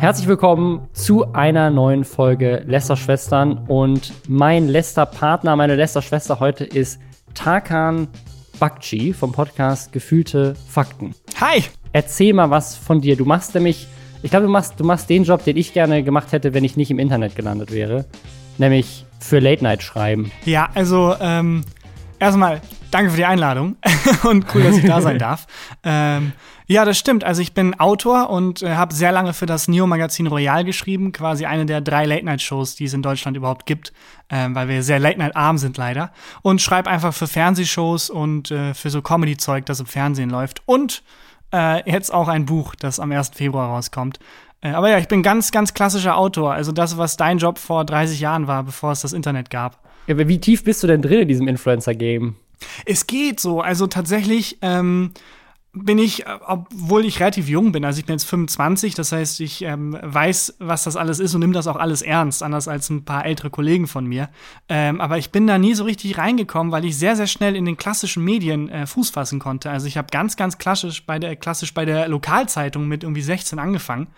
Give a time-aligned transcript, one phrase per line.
[0.00, 3.66] Herzlich willkommen zu einer neuen Folge Lester-Schwestern.
[3.68, 6.98] Und mein Lester-Partner, meine Lester-Schwester heute ist
[7.34, 8.08] Tarkan
[8.58, 11.14] Bakci vom Podcast Gefühlte Fakten.
[11.38, 11.64] Hi!
[11.92, 13.14] Erzähl mal was von dir.
[13.14, 13.88] Du machst nämlich,
[14.22, 16.78] ich glaube, du machst, du machst den Job, den ich gerne gemacht hätte, wenn ich
[16.78, 18.06] nicht im Internet gelandet wäre.
[18.56, 20.32] Nämlich für Late Night schreiben.
[20.46, 21.62] Ja, also ähm,
[22.18, 23.76] erstmal danke für die Einladung
[24.24, 25.46] und cool, dass ich da sein darf.
[25.84, 26.32] Ähm,
[26.66, 27.24] ja, das stimmt.
[27.24, 31.44] Also ich bin Autor und äh, habe sehr lange für das Neo-Magazin Royal geschrieben, quasi
[31.44, 33.92] eine der drei Late-Night-Shows, die es in Deutschland überhaupt gibt,
[34.30, 36.12] ähm, weil wir sehr Late-Night-arm sind leider.
[36.42, 40.62] Und schreibe einfach für Fernsehshows und äh, für so Comedy-Zeug, das im Fernsehen läuft.
[40.64, 41.02] Und
[41.52, 43.30] äh, jetzt auch ein Buch, das am 1.
[43.34, 44.20] Februar rauskommt.
[44.60, 46.52] Äh, aber ja, ich bin ganz, ganz klassischer Autor.
[46.52, 49.80] Also das, was dein Job vor 30 Jahren war, bevor es das Internet gab.
[50.06, 52.36] Ja, wie tief bist du denn drin in diesem Influencer-Game?
[52.84, 53.60] Es geht so.
[53.60, 55.12] Also tatsächlich ähm,
[55.72, 59.40] bin ich, äh, obwohl ich relativ jung bin, also ich bin jetzt 25, das heißt,
[59.40, 62.90] ich ähm, weiß, was das alles ist und nehme das auch alles ernst, anders als
[62.90, 64.30] ein paar ältere Kollegen von mir.
[64.68, 67.64] Ähm, aber ich bin da nie so richtig reingekommen, weil ich sehr, sehr schnell in
[67.64, 69.70] den klassischen Medien äh, Fuß fassen konnte.
[69.70, 73.58] Also ich habe ganz, ganz klassisch bei der, klassisch bei der Lokalzeitung mit irgendwie 16
[73.58, 74.08] angefangen.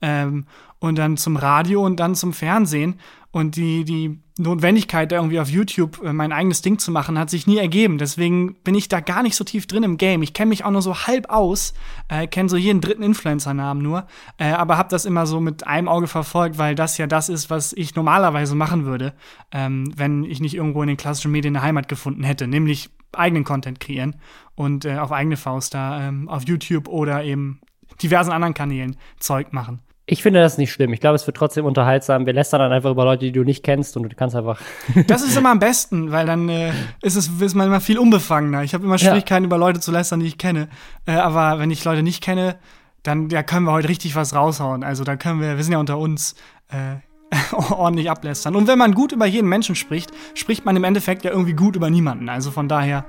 [0.00, 0.46] Ähm,
[0.84, 3.00] und dann zum Radio und dann zum Fernsehen.
[3.30, 7.30] Und die, die Notwendigkeit, da irgendwie auf YouTube äh, mein eigenes Ding zu machen, hat
[7.30, 7.98] sich nie ergeben.
[7.98, 10.22] Deswegen bin ich da gar nicht so tief drin im Game.
[10.22, 11.72] Ich kenne mich auch nur so halb aus,
[12.08, 14.06] äh, kenne so jeden dritten Influencer-Namen nur,
[14.38, 17.48] äh, aber habe das immer so mit einem Auge verfolgt, weil das ja das ist,
[17.48, 19.14] was ich normalerweise machen würde,
[19.52, 23.44] ähm, wenn ich nicht irgendwo in den klassischen Medien eine Heimat gefunden hätte, nämlich eigenen
[23.44, 24.16] Content kreieren
[24.54, 27.60] und äh, auf eigene Faust da ähm, auf YouTube oder eben
[28.02, 29.80] diversen anderen Kanälen Zeug machen.
[30.06, 30.92] Ich finde das nicht schlimm.
[30.92, 32.26] Ich glaube, es wird trotzdem unterhaltsam.
[32.26, 34.60] Wir lästern dann einfach über Leute, die du nicht kennst und du kannst einfach.
[35.06, 38.62] das ist immer am besten, weil dann äh, ist es ist man immer viel unbefangener.
[38.64, 39.46] Ich habe immer Schwierigkeiten, ja.
[39.46, 40.68] über Leute zu lästern, die ich kenne.
[41.06, 42.56] Äh, aber wenn ich Leute nicht kenne,
[43.02, 44.84] dann ja, können wir heute richtig was raushauen.
[44.84, 46.34] Also da können wir, wir sind ja unter uns,
[46.68, 46.96] äh,
[47.70, 48.56] ordentlich ablästern.
[48.56, 51.76] Und wenn man gut über jeden Menschen spricht, spricht man im Endeffekt ja irgendwie gut
[51.76, 52.28] über niemanden.
[52.28, 53.06] Also von daher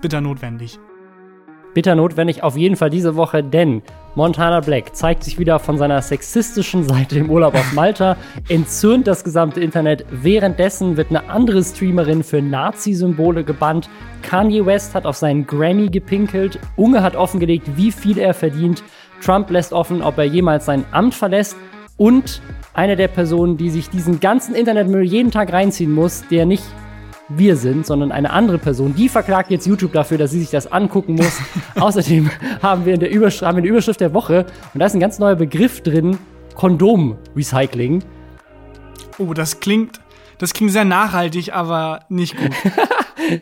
[0.00, 0.78] bitter notwendig
[1.76, 3.82] bitter notwendig auf jeden Fall diese Woche, denn
[4.14, 8.16] Montana Black zeigt sich wieder von seiner sexistischen Seite im Urlaub auf Malta,
[8.48, 10.06] entzürnt das gesamte Internet.
[10.10, 13.90] Währenddessen wird eine andere Streamerin für Nazi-Symbole gebannt.
[14.22, 16.58] Kanye West hat auf seinen Grammy gepinkelt.
[16.76, 18.82] Unge hat offengelegt, wie viel er verdient.
[19.22, 21.58] Trump lässt offen, ob er jemals sein Amt verlässt.
[21.98, 22.40] Und
[22.72, 26.64] eine der Personen, die sich diesen ganzen Internetmüll jeden Tag reinziehen muss, der nicht
[27.28, 28.94] wir sind, sondern eine andere Person.
[28.94, 31.40] Die verklagt jetzt YouTube dafür, dass sie sich das angucken muss.
[31.74, 32.30] Außerdem
[32.62, 35.00] haben wir, in der Übersch haben wir eine Überschrift der Woche und da ist ein
[35.00, 36.18] ganz neuer Begriff drin:
[36.54, 38.02] Kondom-Recycling.
[39.18, 40.00] Oh, das klingt,
[40.38, 42.50] das klingt sehr nachhaltig, aber nicht gut.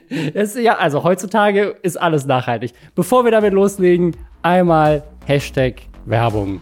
[0.34, 2.72] es, ja, also heutzutage ist alles nachhaltig.
[2.94, 6.60] Bevor wir damit loslegen, einmal Hashtag Werbung.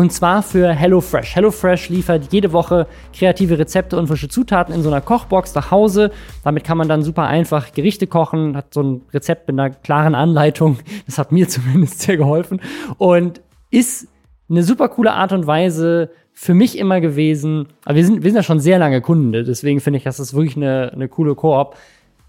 [0.00, 1.36] Und zwar für HelloFresh.
[1.36, 6.10] HelloFresh liefert jede Woche kreative Rezepte und frische Zutaten in so einer Kochbox nach Hause.
[6.42, 10.14] Damit kann man dann super einfach Gerichte kochen, hat so ein Rezept mit einer klaren
[10.14, 10.78] Anleitung.
[11.04, 12.62] Das hat mir zumindest sehr geholfen.
[12.96, 14.08] Und ist
[14.48, 17.68] eine super coole Art und Weise für mich immer gewesen.
[17.84, 20.32] Aber wir sind, wir sind ja schon sehr lange Kunden, deswegen finde ich, das ist
[20.32, 21.76] wirklich eine, eine coole Koop.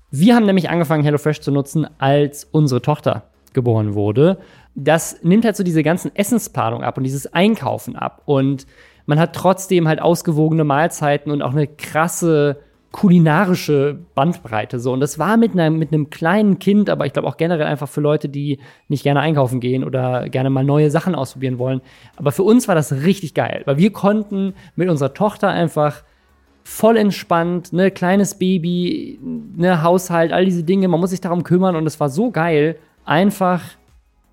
[0.09, 4.39] Wir haben nämlich angefangen, HelloFresh zu nutzen, als unsere Tochter geboren wurde
[4.75, 8.21] das nimmt halt so diese ganzen Essensplanung ab und dieses Einkaufen ab.
[8.25, 8.65] Und
[9.05, 12.59] man hat trotzdem halt ausgewogene Mahlzeiten und auch eine krasse
[12.91, 14.91] kulinarische Bandbreite so.
[14.91, 17.87] Und das war mit einem mit einem kleinen Kind, aber ich glaube auch generell einfach
[17.87, 21.81] für Leute, die nicht gerne einkaufen gehen oder gerne mal neue Sachen ausprobieren wollen,
[22.17, 26.03] aber für uns war das richtig geil, weil wir konnten mit unserer Tochter einfach
[26.63, 29.19] voll entspannt, ne kleines Baby,
[29.55, 32.77] ne Haushalt, all diese Dinge, man muss sich darum kümmern und es war so geil,
[33.05, 33.61] einfach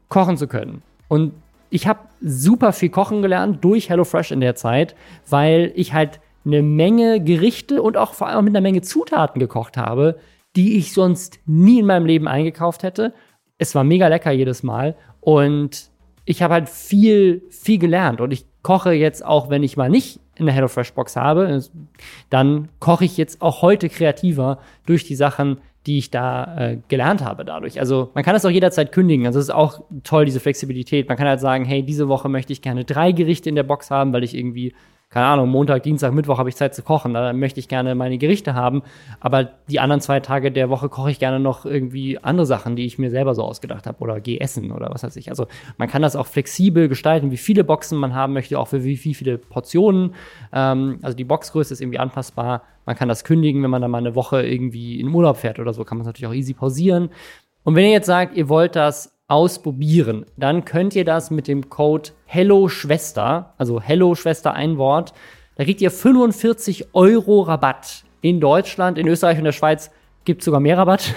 [0.08, 0.82] kochen zu können.
[1.08, 1.32] Und
[1.70, 4.94] ich habe super viel kochen gelernt durch HelloFresh in der Zeit,
[5.28, 9.76] weil ich halt eine Menge Gerichte und auch vor allem mit einer Menge Zutaten gekocht
[9.76, 10.18] habe,
[10.56, 13.12] die ich sonst nie in meinem Leben eingekauft hätte.
[13.58, 15.90] Es war mega lecker jedes Mal und
[16.24, 20.20] ich habe halt viel, viel gelernt und ich koche jetzt auch, wenn ich mal nicht
[20.38, 21.62] eine HelloFresh-Box habe,
[22.30, 25.58] dann koche ich jetzt auch heute kreativer durch die Sachen,
[25.88, 27.80] die ich da äh, gelernt habe dadurch.
[27.80, 29.26] Also man kann das auch jederzeit kündigen.
[29.26, 31.08] Also es ist auch toll, diese Flexibilität.
[31.08, 33.90] Man kann halt sagen, hey, diese Woche möchte ich gerne drei Gerichte in der Box
[33.90, 34.74] haben, weil ich irgendwie
[35.10, 38.18] keine Ahnung, Montag, Dienstag, Mittwoch habe ich Zeit zu kochen, da möchte ich gerne meine
[38.18, 38.82] Gerichte haben,
[39.20, 42.84] aber die anderen zwei Tage der Woche koche ich gerne noch irgendwie andere Sachen, die
[42.84, 45.30] ich mir selber so ausgedacht habe oder gehe essen oder was weiß ich.
[45.30, 45.46] Also
[45.78, 49.02] man kann das auch flexibel gestalten, wie viele Boxen man haben möchte, auch für wie,
[49.02, 50.14] wie viele Portionen.
[50.52, 52.64] Ähm, also die Boxgröße ist irgendwie anpassbar.
[52.84, 55.72] Man kann das kündigen, wenn man dann mal eine Woche irgendwie in Urlaub fährt oder
[55.72, 57.08] so, kann man es natürlich auch easy pausieren.
[57.64, 61.68] Und wenn ihr jetzt sagt, ihr wollt das ausprobieren, dann könnt ihr das mit dem
[61.68, 65.12] Code Hello Schwester, also Hello Schwester ein Wort,
[65.56, 69.90] da kriegt ihr 45 Euro Rabatt in Deutschland, in Österreich und der Schweiz
[70.24, 71.14] gibt sogar mehr Rabatt.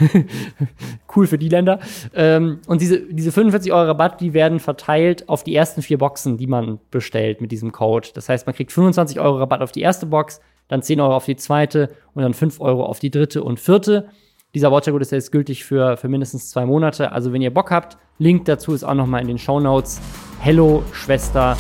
[1.16, 1.80] cool für die Länder.
[2.16, 6.38] Ähm, und diese, diese 45 Euro Rabatt, die werden verteilt auf die ersten vier Boxen,
[6.38, 8.10] die man bestellt mit diesem Code.
[8.14, 11.26] Das heißt, man kriegt 25 Euro Rabatt auf die erste Box, dann 10 Euro auf
[11.26, 14.08] die zweite und dann 5 Euro auf die dritte und vierte.
[14.54, 17.14] Dieser Vouchercode ist jetzt gültig für, für mindestens zwei Monate.
[17.14, 20.02] Also wenn ihr Bock habt, Link dazu ist auch noch mal in den Show Notes.
[20.42, 21.58] Hello, Schwester.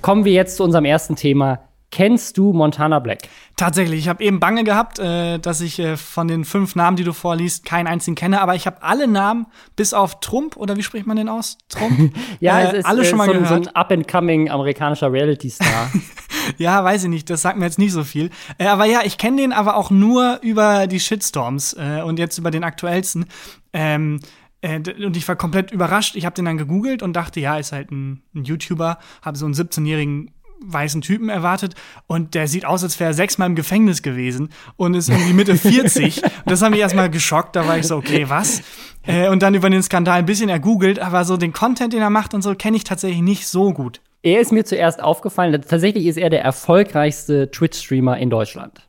[0.00, 1.65] Kommen wir jetzt zu unserem ersten Thema.
[1.90, 3.28] Kennst du Montana Black?
[3.56, 7.04] Tatsächlich, ich habe eben Bange gehabt, äh, dass ich äh, von den fünf Namen, die
[7.04, 9.46] du vorliest, keinen einzigen kenne, aber ich habe alle Namen
[9.76, 11.58] bis auf Trump oder wie spricht man den aus?
[11.68, 12.12] Trump?
[12.40, 13.48] ja, äh, es ist alle schon mal so, gehört.
[13.48, 15.90] so ein up-and-coming amerikanischer Reality-Star.
[16.58, 18.30] ja, weiß ich nicht, das sagt mir jetzt nicht so viel.
[18.58, 22.36] Äh, aber ja, ich kenne den aber auch nur über die Shitstorms äh, und jetzt
[22.36, 23.26] über den aktuellsten.
[23.72, 24.20] Ähm,
[24.60, 26.16] äh, und ich war komplett überrascht.
[26.16, 29.44] Ich habe den dann gegoogelt und dachte, ja, ist halt ein, ein YouTuber, habe so
[29.44, 31.74] einen 17-jährigen weißen Typen erwartet
[32.06, 35.56] und der sieht aus, als wäre er sechsmal im Gefängnis gewesen und ist irgendwie Mitte
[35.56, 36.22] 40.
[36.46, 38.62] das hat mich erstmal geschockt, da war ich so, okay, was?
[39.06, 42.10] Äh, und dann über den Skandal ein bisschen ergoogelt, aber so den Content, den er
[42.10, 44.00] macht und so, kenne ich tatsächlich nicht so gut.
[44.22, 48.88] Er ist mir zuerst aufgefallen, tatsächlich ist er der erfolgreichste Twitch-Streamer in Deutschland.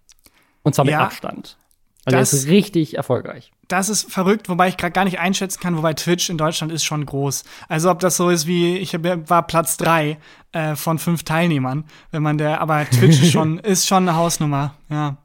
[0.63, 1.57] Und zwar mit ja, Abstand.
[2.05, 5.59] Also das, er ist richtig erfolgreich das ist verrückt, wobei ich gerade gar nicht einschätzen
[5.59, 7.43] kann, wobei Twitch in Deutschland ist schon groß.
[7.67, 10.17] Also ob das so ist wie, ich war Platz drei
[10.53, 14.75] äh, von fünf Teilnehmern, wenn man der, aber Twitch ist schon, ist schon eine Hausnummer,
[14.89, 15.17] ja.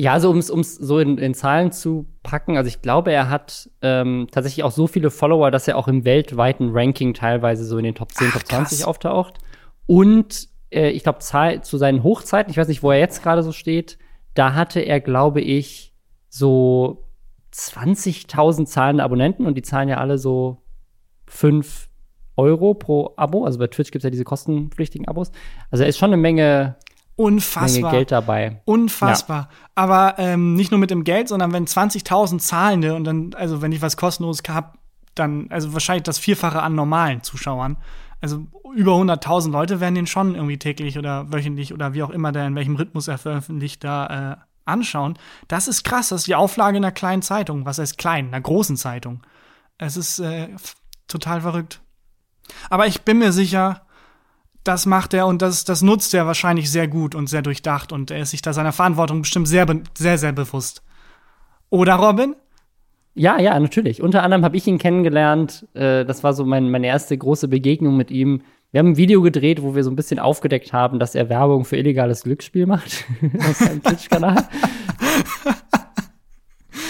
[0.00, 0.46] Ja, also um es
[0.76, 4.86] so in, in, Zahlen zu packen, also ich glaube, er hat ähm, tatsächlich auch so
[4.86, 8.34] viele Follower, dass er auch im weltweiten Ranking teilweise so in den Top 10, Ach,
[8.34, 8.86] Top 20 krass.
[8.86, 9.38] auftaucht.
[9.86, 13.50] Und äh, ich glaube, zu seinen Hochzeiten, ich weiß nicht, wo er jetzt gerade so
[13.50, 13.98] steht,
[14.34, 15.92] da hatte er, glaube ich,
[16.28, 17.07] so
[17.52, 20.62] 20.000 zahlende Abonnenten und die zahlen ja alle so
[21.26, 21.88] 5
[22.36, 23.44] Euro pro Abo.
[23.44, 25.32] Also bei Twitch gibt es ja diese kostenpflichtigen Abos.
[25.70, 26.76] Also da ist schon eine Menge,
[27.18, 27.82] Unfassbar.
[27.82, 28.62] Menge Geld dabei.
[28.64, 29.48] Unfassbar.
[29.50, 29.68] Ja.
[29.74, 33.72] Aber ähm, nicht nur mit dem Geld, sondern wenn 20.000 Zahlende und dann, also wenn
[33.72, 34.78] ich was kostenlos habe,
[35.16, 37.76] dann, also wahrscheinlich das Vierfache an normalen Zuschauern.
[38.20, 42.30] Also über 100.000 Leute werden den schon irgendwie täglich oder wöchentlich oder wie auch immer
[42.30, 44.36] der in welchem Rhythmus er veröffentlicht da äh,
[44.68, 45.18] anschauen,
[45.48, 46.10] das ist krass.
[46.10, 47.66] Das ist die Auflage einer kleinen Zeitung.
[47.66, 48.28] Was heißt klein?
[48.28, 49.22] Einer großen Zeitung.
[49.78, 50.48] Es ist äh,
[51.06, 51.80] total verrückt.
[52.70, 53.82] Aber ich bin mir sicher,
[54.64, 58.10] das macht er und das, das nutzt er wahrscheinlich sehr gut und sehr durchdacht und
[58.10, 59.66] er ist sich da seiner Verantwortung bestimmt sehr,
[59.96, 60.82] sehr, sehr bewusst.
[61.70, 62.36] Oder Robin?
[63.14, 64.02] Ja, ja, natürlich.
[64.02, 65.66] Unter anderem habe ich ihn kennengelernt.
[65.74, 69.22] Äh, das war so mein, meine erste große Begegnung mit ihm wir haben ein Video
[69.22, 73.04] gedreht, wo wir so ein bisschen aufgedeckt haben, dass er Werbung für illegales Glücksspiel macht
[73.38, 74.46] auf seinem Twitch-Kanal.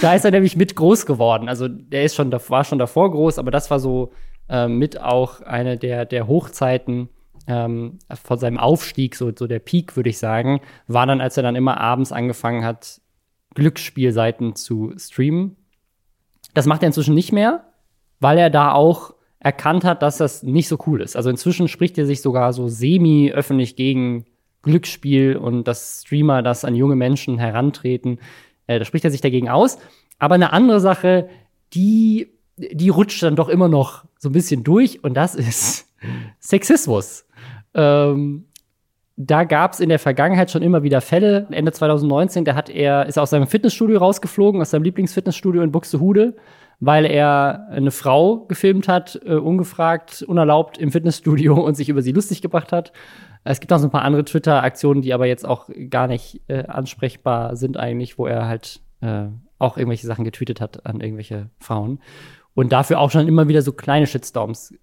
[0.03, 1.49] da ist er nämlich mit groß geworden.
[1.49, 4.13] Also der ist schon, war schon davor groß, aber das war so
[4.49, 7.11] äh, mit auch eine der, der Hochzeiten
[7.47, 11.45] ähm, von seinem Aufstieg, so, so der Peak, würde ich sagen, war dann, als er
[11.45, 13.01] dann immer abends angefangen hat,
[13.55, 15.57] Glücksspielseiten zu streamen.
[16.55, 17.65] Das macht er inzwischen nicht mehr,
[18.19, 21.17] weil er da auch erkannt hat, dass das nicht so cool ist.
[21.17, 24.27] Also inzwischen spricht er sich sogar so semi-öffentlich gegen
[24.63, 28.19] Glücksspiel und dass Streamer das an junge Menschen herantreten.
[28.67, 29.79] Äh, da spricht er sich dagegen aus.
[30.19, 31.29] Aber eine andere Sache,
[31.73, 35.87] die, die rutscht dann doch immer noch so ein bisschen durch und das ist
[36.41, 37.25] Sexismus.
[37.75, 38.47] Ähm,
[39.17, 41.47] da gab es in der Vergangenheit schon immer wieder Fälle.
[41.51, 45.73] Ende 2019, da hat er, ist er aus seinem Fitnessstudio rausgeflogen, aus seinem Lieblingsfitnessstudio in
[45.73, 46.37] Buxtehude
[46.81, 52.13] weil er eine Frau gefilmt hat, äh, ungefragt, unerlaubt im Fitnessstudio und sich über sie
[52.13, 52.93] lustig gebracht hat.
[53.45, 56.65] Es gibt auch so ein paar andere Twitter-Aktionen, die aber jetzt auch gar nicht äh,
[56.67, 59.27] ansprechbar sind eigentlich, wo er halt äh,
[59.59, 62.01] auch irgendwelche Sachen getweetet hat an irgendwelche Frauen.
[62.55, 64.75] Und dafür auch schon immer wieder so kleine Shitstorms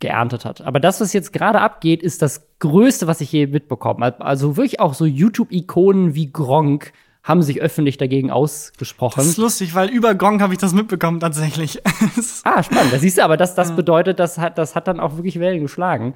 [0.00, 0.60] geerntet hat.
[0.60, 4.24] Aber das, was jetzt gerade abgeht, ist das Größte, was ich je mitbekommen habe.
[4.24, 6.92] Also wirklich auch so YouTube-Ikonen wie Gronk
[7.24, 9.14] haben sich öffentlich dagegen ausgesprochen.
[9.16, 11.80] Das ist lustig, weil über Gong habe ich das mitbekommen tatsächlich.
[12.44, 12.92] ah, spannend.
[12.92, 15.62] Das siehst du, aber das, das bedeutet, das hat, das hat dann auch wirklich Wellen
[15.62, 16.14] geschlagen.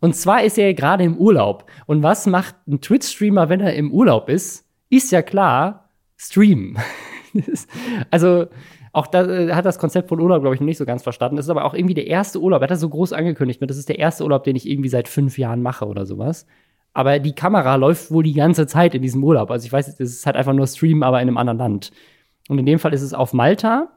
[0.00, 1.66] Und zwar ist er gerade im Urlaub.
[1.86, 4.64] Und was macht ein Twitch-Streamer, wenn er im Urlaub ist?
[4.90, 6.78] Ist ja klar, streamen.
[8.10, 8.46] also,
[8.92, 11.34] auch da äh, hat das Konzept von Urlaub, glaube ich, noch nicht so ganz verstanden.
[11.34, 12.60] Das ist aber auch irgendwie der erste Urlaub.
[12.60, 13.60] Er hat das so groß angekündigt.
[13.62, 16.46] Das ist der erste Urlaub, den ich irgendwie seit fünf Jahren mache oder sowas.
[16.94, 19.50] Aber die Kamera läuft wohl die ganze Zeit in diesem Urlaub.
[19.50, 21.90] Also ich weiß, es ist halt einfach nur Stream, aber in einem anderen Land.
[22.48, 23.88] Und in dem Fall ist es auf Malta.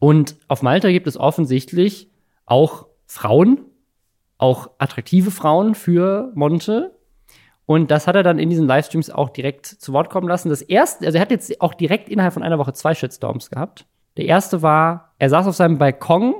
[0.00, 2.10] Und auf Malta gibt es offensichtlich
[2.44, 3.60] auch Frauen,
[4.36, 6.98] auch attraktive Frauen für Monte.
[7.66, 10.48] Und das hat er dann in diesen Livestreams auch direkt zu Wort kommen lassen.
[10.48, 13.86] Das erste, also er hat jetzt auch direkt innerhalb von einer Woche zwei Shitstorms gehabt.
[14.16, 16.34] Der erste war, er saß auf seinem Balkon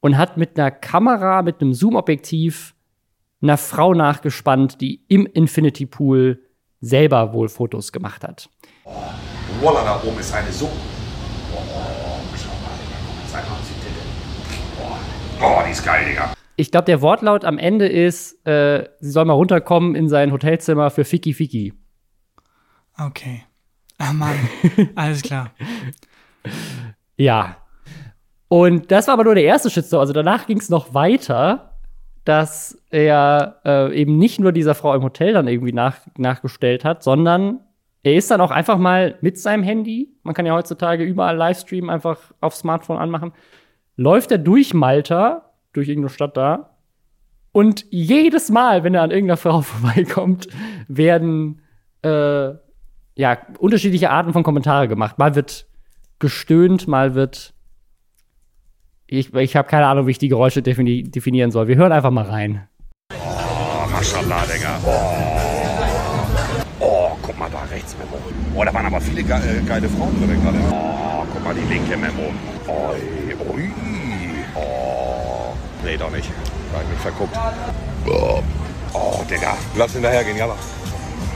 [0.00, 2.74] und hat mit einer Kamera, mit einem Zoom-Objektiv
[3.42, 6.42] einer Frau nachgespannt, die im Infinity Pool
[6.80, 8.48] selber wohl Fotos gemacht hat.
[8.84, 8.92] Oh,
[9.60, 10.70] Voila, da oben ist eine so.
[15.42, 16.34] Oh, die ist geil, Digga.
[16.56, 20.90] Ich glaube, der Wortlaut am Ende ist, äh, sie soll mal runterkommen in sein Hotelzimmer
[20.90, 21.72] für Fiki Fiki.
[22.98, 23.44] Okay.
[23.96, 24.36] Ah, Mann.
[24.94, 25.52] Alles klar.
[27.16, 27.56] Ja.
[28.48, 30.00] Und das war aber nur der erste Shitstorm.
[30.00, 31.69] Also danach ging es noch weiter,
[32.24, 37.02] dass er äh, eben nicht nur dieser Frau im Hotel dann irgendwie nach, nachgestellt hat,
[37.02, 37.60] sondern
[38.02, 41.90] er ist dann auch einfach mal mit seinem Handy, man kann ja heutzutage überall Livestreamen,
[41.90, 43.32] einfach aufs Smartphone anmachen,
[43.96, 46.76] läuft er durch Malta, durch irgendeine Stadt da.
[47.52, 50.48] Und jedes Mal, wenn er an irgendeiner Frau vorbeikommt,
[50.88, 51.60] werden
[52.02, 52.52] äh,
[53.16, 55.18] ja unterschiedliche Arten von Kommentare gemacht.
[55.18, 55.66] Mal wird
[56.18, 57.54] gestöhnt, mal wird
[59.10, 61.66] ich, ich habe keine Ahnung, wie ich die Geräusche defini definieren soll.
[61.66, 62.68] Wir hören einfach mal rein.
[63.12, 64.78] Oh, Maschallah, Digga.
[64.86, 66.84] Oh.
[66.84, 68.22] oh, guck mal da rechts, Memo.
[68.54, 70.58] Oh, da waren aber viele ge äh, geile Frauen drin gerade.
[70.70, 72.32] Oh, guck mal die linke Memo.
[72.68, 73.70] Oi, ui.
[74.54, 75.54] Oh.
[75.84, 76.30] Nee, doch nicht.
[76.72, 77.36] Hab mich verguckt.
[78.06, 78.42] Oh,
[78.92, 79.56] oh Digga.
[79.76, 80.46] Lass hinterhergehen, ja.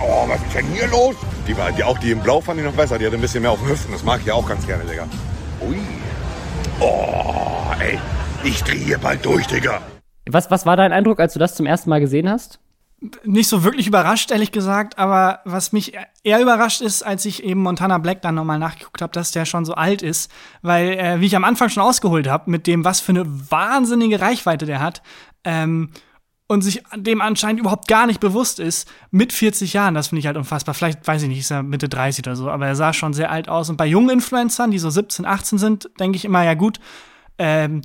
[0.00, 1.16] Oh, was ist denn hier los?
[1.48, 2.98] Die, die, auch die im Blau fand ich noch besser.
[2.98, 3.92] Die hatte ein bisschen mehr auf den Hüften.
[3.92, 5.08] Das mag ich ja auch ganz gerne, Digga.
[5.60, 5.76] Ui.
[6.80, 7.98] Oh, ey.
[8.42, 9.80] Ich drehe hier bald durch, Digga.
[10.28, 12.58] Was, was war dein Eindruck, als du das zum ersten Mal gesehen hast?
[13.24, 17.60] Nicht so wirklich überrascht, ehrlich gesagt, aber was mich eher überrascht ist, als ich eben
[17.60, 20.30] Montana Black dann nochmal nachgeguckt habe, dass der schon so alt ist,
[20.62, 24.20] weil, äh, wie ich am Anfang schon ausgeholt habe, mit dem, was für eine wahnsinnige
[24.20, 25.02] Reichweite der hat,
[25.44, 25.90] ähm,
[26.46, 30.26] und sich dem anscheinend überhaupt gar nicht bewusst ist, mit 40 Jahren, das finde ich
[30.26, 30.74] halt unfassbar.
[30.74, 33.30] Vielleicht, weiß ich nicht, ist er Mitte 30 oder so, aber er sah schon sehr
[33.30, 33.70] alt aus.
[33.70, 36.80] Und bei jungen Influencern, die so 17, 18 sind, denke ich immer, ja gut,
[37.38, 37.82] ähm,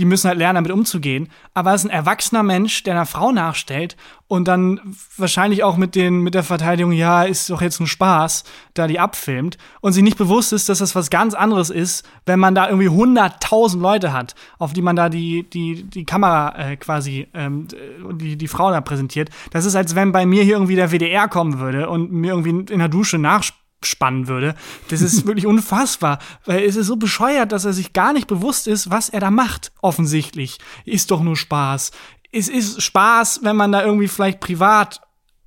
[0.00, 1.28] die müssen halt lernen, damit umzugehen.
[1.52, 4.80] Aber es ist ein erwachsener Mensch, der einer Frau nachstellt und dann
[5.18, 8.98] wahrscheinlich auch mit, den, mit der Verteidigung, ja, ist doch jetzt ein Spaß, da die
[8.98, 12.70] abfilmt und sich nicht bewusst ist, dass das was ganz anderes ist, wenn man da
[12.70, 17.68] irgendwie 100.000 Leute hat, auf die man da die, die, die Kamera äh, quasi, ähm,
[18.12, 19.28] die, die Frau da präsentiert.
[19.50, 22.72] Das ist, als wenn bei mir hier irgendwie der WDR kommen würde und mir irgendwie
[22.72, 24.54] in der Dusche nachspielt spannen würde.
[24.88, 28.66] Das ist wirklich unfassbar, weil es ist so bescheuert, dass er sich gar nicht bewusst
[28.66, 30.58] ist, was er da macht, offensichtlich.
[30.84, 31.90] Ist doch nur Spaß.
[32.32, 35.00] Es ist Spaß, wenn man da irgendwie vielleicht privat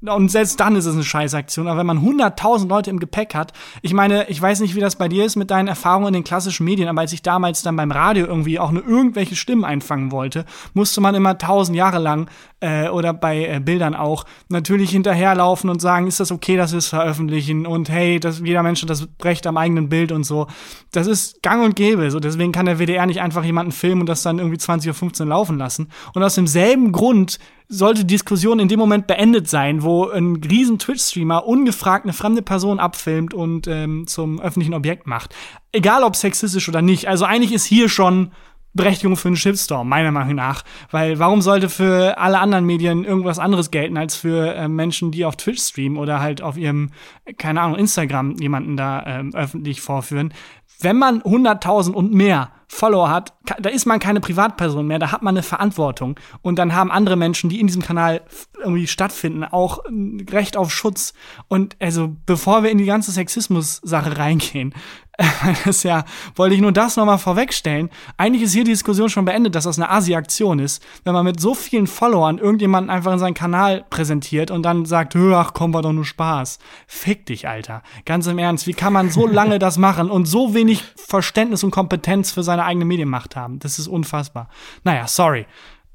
[0.07, 1.67] und selbst dann ist es eine Scheißaktion.
[1.67, 4.95] Aber wenn man 100.000 Leute im Gepäck hat, ich meine, ich weiß nicht, wie das
[4.95, 7.75] bei dir ist mit deinen Erfahrungen in den klassischen Medien, aber als ich damals dann
[7.75, 12.29] beim Radio irgendwie auch nur irgendwelche Stimmen einfangen wollte, musste man immer tausend Jahre lang
[12.60, 16.79] äh, oder bei äh, Bildern auch natürlich hinterherlaufen und sagen, ist das okay, dass wir
[16.79, 20.48] es veröffentlichen und hey, dass jeder Mensch hat das Recht am eigenen Bild und so.
[20.91, 22.10] Das ist gang und gäbe.
[22.12, 25.27] So, deswegen kann der WDR nicht einfach jemanden filmen und das dann irgendwie 20.15 Uhr
[25.27, 25.89] laufen lassen.
[26.13, 30.79] Und aus demselben Grund sollte die Diskussion in dem Moment beendet sein, wo ein riesen
[30.79, 35.34] Twitch-Streamer ungefragt eine fremde Person abfilmt und ähm, zum öffentlichen Objekt macht.
[35.72, 37.08] Egal ob sexistisch oder nicht.
[37.08, 38.32] Also eigentlich ist hier schon
[38.74, 40.63] Berechtigung für einen Shitstorm, meiner Meinung nach.
[40.89, 45.25] Weil warum sollte für alle anderen Medien irgendwas anderes gelten als für äh, Menschen, die
[45.25, 46.89] auf Twitch streamen oder halt auf ihrem,
[47.38, 50.34] keine Ahnung, Instagram jemanden da ähm, öffentlich vorführen?
[50.79, 55.21] Wenn man 100.000 und mehr Follower hat, da ist man keine Privatperson mehr, da hat
[55.21, 56.19] man eine Verantwortung.
[56.41, 58.21] Und dann haben andere Menschen, die in diesem Kanal
[58.59, 61.13] irgendwie stattfinden, auch ein Recht auf Schutz.
[61.47, 64.73] Und also, bevor wir in die ganze Sexismus-Sache reingehen,
[65.65, 67.89] das ja, wollte ich nur das nochmal vorwegstellen.
[68.17, 70.83] Eigentlich ist hier die Diskussion schon beendet, dass das eine Asi-Aktion ist.
[71.03, 75.15] Wenn man mit so vielen Followern irgendjemanden einfach in seinen Kanal präsentiert und dann sagt,
[75.15, 76.57] ach komm, war doch nur Spaß.
[76.87, 77.83] Fick dich, Alter.
[78.05, 81.71] Ganz im Ernst, wie kann man so lange das machen und so wenig Verständnis und
[81.71, 83.60] Kompetenz für seine eigene Medienmacht haben?
[83.60, 84.50] Das ist unfassbar.
[84.84, 85.46] Naja, sorry.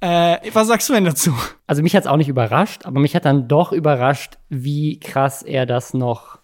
[0.00, 1.34] Äh, was sagst du denn dazu?
[1.66, 5.66] Also mich hat's auch nicht überrascht, aber mich hat dann doch überrascht, wie krass er
[5.66, 6.38] das noch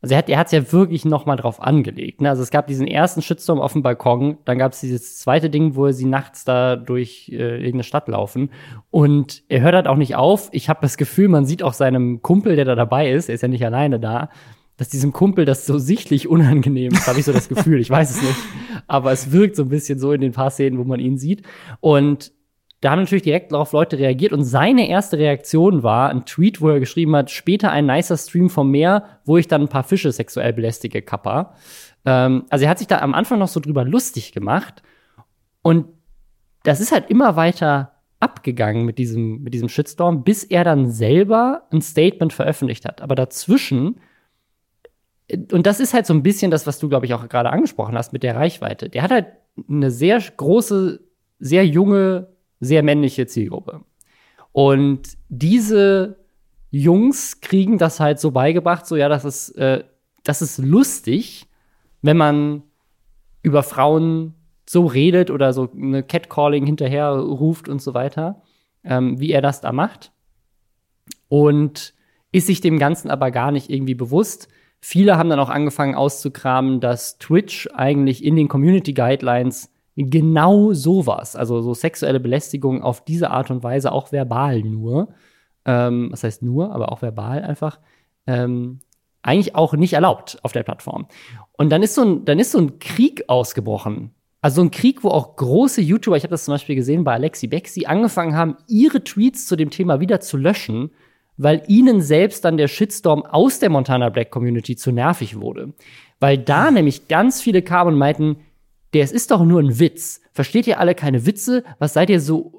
[0.00, 2.20] also er hat hat's ja wirklich noch mal drauf angelegt.
[2.20, 2.30] Ne?
[2.30, 5.74] Also es gab diesen ersten Shitstorm auf dem Balkon, dann gab es dieses zweite Ding,
[5.74, 8.50] wo sie nachts da durch äh, irgendeine Stadt laufen.
[8.90, 10.50] Und er hört halt auch nicht auf.
[10.52, 13.42] Ich habe das Gefühl, man sieht auch seinem Kumpel, der da dabei ist, er ist
[13.42, 14.30] ja nicht alleine da,
[14.78, 17.80] dass diesem Kumpel das so sichtlich unangenehm ist, habe ich so das Gefühl.
[17.80, 18.38] Ich weiß es nicht.
[18.86, 21.42] Aber es wirkt so ein bisschen so in den paar Szenen, wo man ihn sieht.
[21.80, 22.32] Und
[22.80, 26.68] da haben natürlich direkt darauf Leute reagiert und seine erste Reaktion war ein Tweet, wo
[26.68, 30.12] er geschrieben hat, später ein nicer Stream vom Meer, wo ich dann ein paar Fische
[30.12, 31.54] sexuell belästige, Kappa.
[32.04, 34.82] Ähm, also er hat sich da am Anfang noch so drüber lustig gemacht
[35.62, 35.86] und
[36.62, 41.62] das ist halt immer weiter abgegangen mit diesem, mit diesem Shitstorm, bis er dann selber
[41.72, 43.00] ein Statement veröffentlicht hat.
[43.00, 43.96] Aber dazwischen
[45.52, 47.96] und das ist halt so ein bisschen das, was du, glaube ich, auch gerade angesprochen
[47.96, 48.88] hast mit der Reichweite.
[48.88, 49.26] Der hat halt
[49.68, 51.00] eine sehr große,
[51.38, 52.28] sehr junge,
[52.60, 53.84] sehr männliche Zielgruppe.
[54.52, 56.16] Und diese
[56.70, 59.84] Jungs kriegen das halt so beigebracht, so ja, das ist, äh,
[60.24, 61.46] das ist lustig,
[62.02, 62.62] wenn man
[63.42, 64.34] über Frauen
[64.68, 68.42] so redet oder so eine Catcalling hinterher ruft und so weiter,
[68.84, 70.12] ähm, wie er das da macht.
[71.28, 71.94] Und
[72.32, 74.48] ist sich dem Ganzen aber gar nicht irgendwie bewusst.
[74.80, 81.34] Viele haben dann auch angefangen auszukramen, dass Twitch eigentlich in den Community Guidelines genau sowas,
[81.34, 85.08] also so sexuelle Belästigung auf diese Art und Weise, auch verbal nur,
[85.64, 87.80] ähm, was heißt nur, aber auch verbal einfach,
[88.26, 88.78] ähm,
[89.22, 91.08] eigentlich auch nicht erlaubt auf der Plattform.
[91.52, 94.14] Und dann ist so ein, dann ist so ein Krieg ausgebrochen.
[94.40, 97.48] Also ein Krieg, wo auch große YouTuber, ich habe das zum Beispiel gesehen bei Alexi
[97.48, 100.92] Bexi, angefangen haben, ihre Tweets zu dem Thema wieder zu löschen,
[101.38, 105.72] weil ihnen selbst dann der Shitstorm aus der Montana Black Community zu nervig wurde.
[106.20, 108.36] Weil da nämlich ganz viele kamen und meinten,
[108.92, 110.20] der es ist doch nur ein Witz.
[110.32, 111.64] Versteht ihr alle keine Witze?
[111.78, 112.52] Was seid ihr so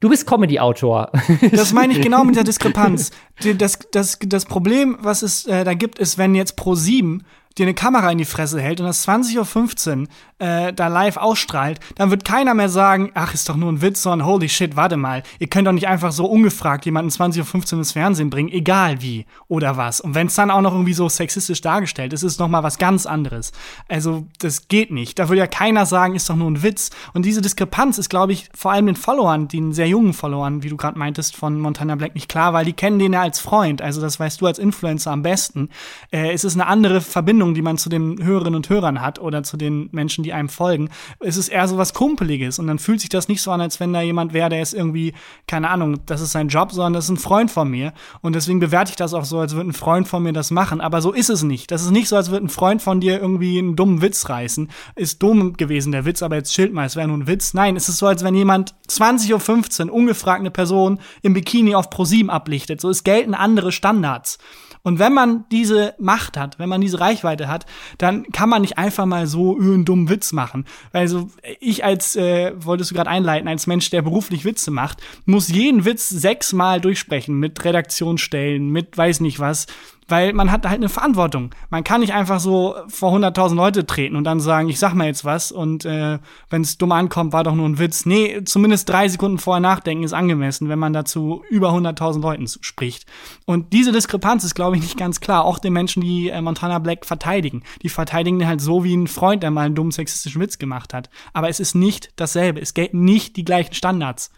[0.00, 1.12] Du bist Comedy-Autor.
[1.52, 3.12] Das meine ich genau mit der Diskrepanz.
[3.56, 7.22] Das, das, das Problem, was es äh, da gibt, ist, wenn jetzt Pro 7
[7.54, 10.08] dir eine Kamera in die Fresse hält und das 20.15 Uhr
[10.42, 14.02] äh, da live ausstrahlt, dann wird keiner mehr sagen, ach, ist doch nur ein Witz,
[14.02, 17.78] sondern holy shit, warte mal, ihr könnt doch nicht einfach so ungefragt jemanden 20.15 Uhr
[17.78, 20.00] ins Fernsehen bringen, egal wie oder was.
[20.00, 22.62] Und wenn es dann auch noch irgendwie so sexistisch dargestellt ist, ist es noch mal
[22.62, 23.52] was ganz anderes.
[23.88, 25.18] Also, das geht nicht.
[25.18, 26.90] Da würde ja keiner sagen, ist doch nur ein Witz.
[27.12, 30.68] Und diese Diskrepanz ist, glaube ich, vor allem den Followern, den sehr jungen Followern, wie
[30.68, 33.80] du gerade meintest, von Montana Black nicht klar, weil die kennen den ja als Freund.
[33.82, 35.68] Also, das weißt du als Influencer am besten.
[36.10, 39.42] Äh, es ist eine andere Verbindung, die man zu den Hörerinnen und Hörern hat oder
[39.42, 40.88] zu den Menschen, die einem folgen.
[41.20, 43.80] Es ist eher so was Kumpeliges und dann fühlt sich das nicht so an, als
[43.80, 45.12] wenn da jemand wäre, der ist irgendwie,
[45.46, 47.92] keine Ahnung, das ist sein Job, sondern das ist ein Freund von mir.
[48.20, 50.80] Und deswegen bewerte ich das auch so, als würde ein Freund von mir das machen.
[50.80, 51.70] Aber so ist es nicht.
[51.70, 54.70] Das ist nicht so, als würde ein Freund von dir irgendwie einen dummen Witz reißen.
[54.94, 57.54] Ist dumm gewesen, der Witz, aber jetzt schild mal, es wäre nur ein Witz.
[57.54, 61.90] Nein, es ist so, als wenn jemand 20.15 Uhr ungefragt eine Person im Bikini auf
[61.90, 62.80] ProSieben ablichtet.
[62.80, 64.38] So, es gelten andere Standards.
[64.82, 67.66] Und wenn man diese Macht hat, wenn man diese Reichweite hat,
[67.98, 70.66] dann kann man nicht einfach mal so einen dummen Witz machen.
[70.92, 75.48] Also ich als, äh, wolltest du gerade einleiten, als Mensch, der beruflich Witze macht, muss
[75.48, 79.66] jeden Witz sechsmal durchsprechen mit Redaktionsstellen, mit weiß nicht was,
[80.12, 81.54] weil man hat halt eine Verantwortung.
[81.70, 85.06] Man kann nicht einfach so vor 100.000 Leute treten und dann sagen, ich sag mal
[85.06, 86.18] jetzt was und äh,
[86.50, 88.04] wenn es dumm ankommt, war doch nur ein Witz.
[88.04, 93.06] Nee, zumindest drei Sekunden vorher nachdenken ist angemessen, wenn man dazu über 100.000 Leuten spricht.
[93.46, 95.46] Und diese Diskrepanz ist, glaube ich, nicht ganz klar.
[95.46, 97.62] Auch den Menschen, die äh, Montana Black verteidigen.
[97.80, 100.92] Die verteidigen den halt so wie ein Freund, der mal einen dummen sexistischen Witz gemacht
[100.92, 101.08] hat.
[101.32, 102.60] Aber es ist nicht dasselbe.
[102.60, 104.30] Es gelten nicht die gleichen Standards.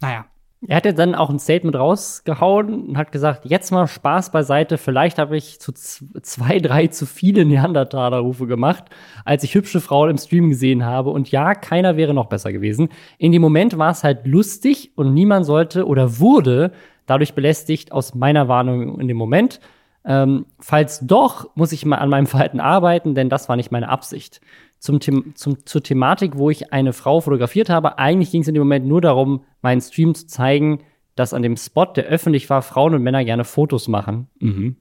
[0.00, 0.24] Naja.
[0.68, 4.78] Er hat ja dann auch ein Statement rausgehauen und hat gesagt, jetzt mal Spaß beiseite,
[4.78, 8.84] vielleicht habe ich zu zwei, drei zu viele Neandertaler-Rufe gemacht,
[9.24, 11.10] als ich hübsche Frauen im Stream gesehen habe.
[11.10, 12.88] Und ja, keiner wäre noch besser gewesen.
[13.18, 16.72] In dem Moment war es halt lustig und niemand sollte oder wurde
[17.06, 19.60] dadurch belästigt aus meiner Warnung in dem Moment.
[20.04, 23.88] Ähm, falls doch, muss ich mal an meinem Verhalten arbeiten, denn das war nicht meine
[23.88, 24.40] Absicht
[24.86, 27.98] zum, zum, zur Thematik, wo ich eine Frau fotografiert habe.
[27.98, 30.80] Eigentlich ging es in dem Moment nur darum, meinen Stream zu zeigen,
[31.16, 34.28] dass an dem Spot, der öffentlich war, Frauen und Männer gerne Fotos machen.
[34.38, 34.76] Mhm.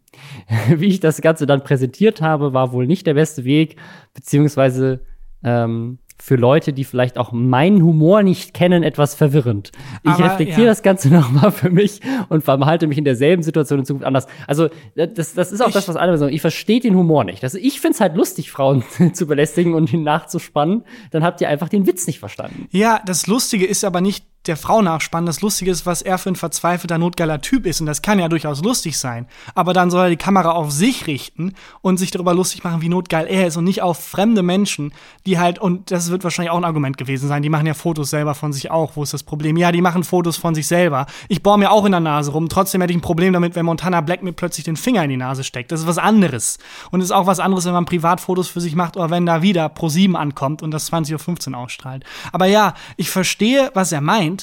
[0.70, 3.78] Wie ich das Ganze dann präsentiert habe, war wohl nicht der beste Weg,
[4.14, 5.02] beziehungsweise
[5.44, 9.72] ähm, für Leute, die vielleicht auch meinen Humor nicht kennen, etwas verwirrend.
[10.04, 10.68] Ich Aber, reflektiere ja.
[10.68, 12.00] das Ganze nochmal für mich
[12.30, 14.28] und verhalte mich in derselben Situation in Zukunft anders.
[14.48, 16.34] Also, das, das ist auch ich, das, was andere sagen.
[16.34, 17.44] Ich verstehe den Humor nicht.
[17.44, 20.84] Also, ich finde es halt lustig, Frauen zu belästigen und ihn nachzuspannen.
[21.12, 22.68] Dann habt ihr einfach den Witz nicht verstanden.
[22.72, 25.26] Ja, das Lustige ist aber nicht der Frau nachspannen.
[25.26, 27.80] Das Lustige ist, was er für ein verzweifelter, notgeiler Typ ist.
[27.80, 29.28] Und das kann ja durchaus lustig sein.
[29.54, 32.90] Aber dann soll er die Kamera auf sich richten und sich darüber lustig machen, wie
[32.90, 34.94] notgeil er ist und nicht auf fremde Menschen,
[35.26, 38.10] die halt, und das wird wahrscheinlich auch ein Argument gewesen sein, die machen ja Fotos
[38.10, 38.96] selber von sich auch.
[38.96, 39.58] Wo ist das Problem?
[39.58, 41.06] Ja, die machen Fotos von sich selber.
[41.28, 42.50] Ich bohre mir auch in der Nase rum.
[42.50, 45.18] Trotzdem hätte ich ein Problem damit, wenn Montana Black mir plötzlich den Finger in die
[45.18, 45.72] Nase steckt.
[45.72, 46.58] Das ist was anderes.
[46.92, 49.70] Und ist auch was anderes, wenn man Privatfotos für sich macht oder wenn da wieder
[49.70, 52.04] Pro 7 ankommt und das 20.15 Uhr ausstrahlt.
[52.32, 54.35] Aber ja, ich verstehe, was er meint.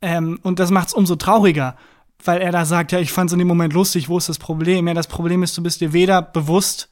[0.00, 1.76] Ähm, und das macht es umso trauriger,
[2.24, 4.38] weil er da sagt, ja, ich fand es in dem Moment lustig, wo ist das
[4.38, 4.86] Problem?
[4.86, 6.90] Ja, das Problem ist, du bist dir weder bewusst,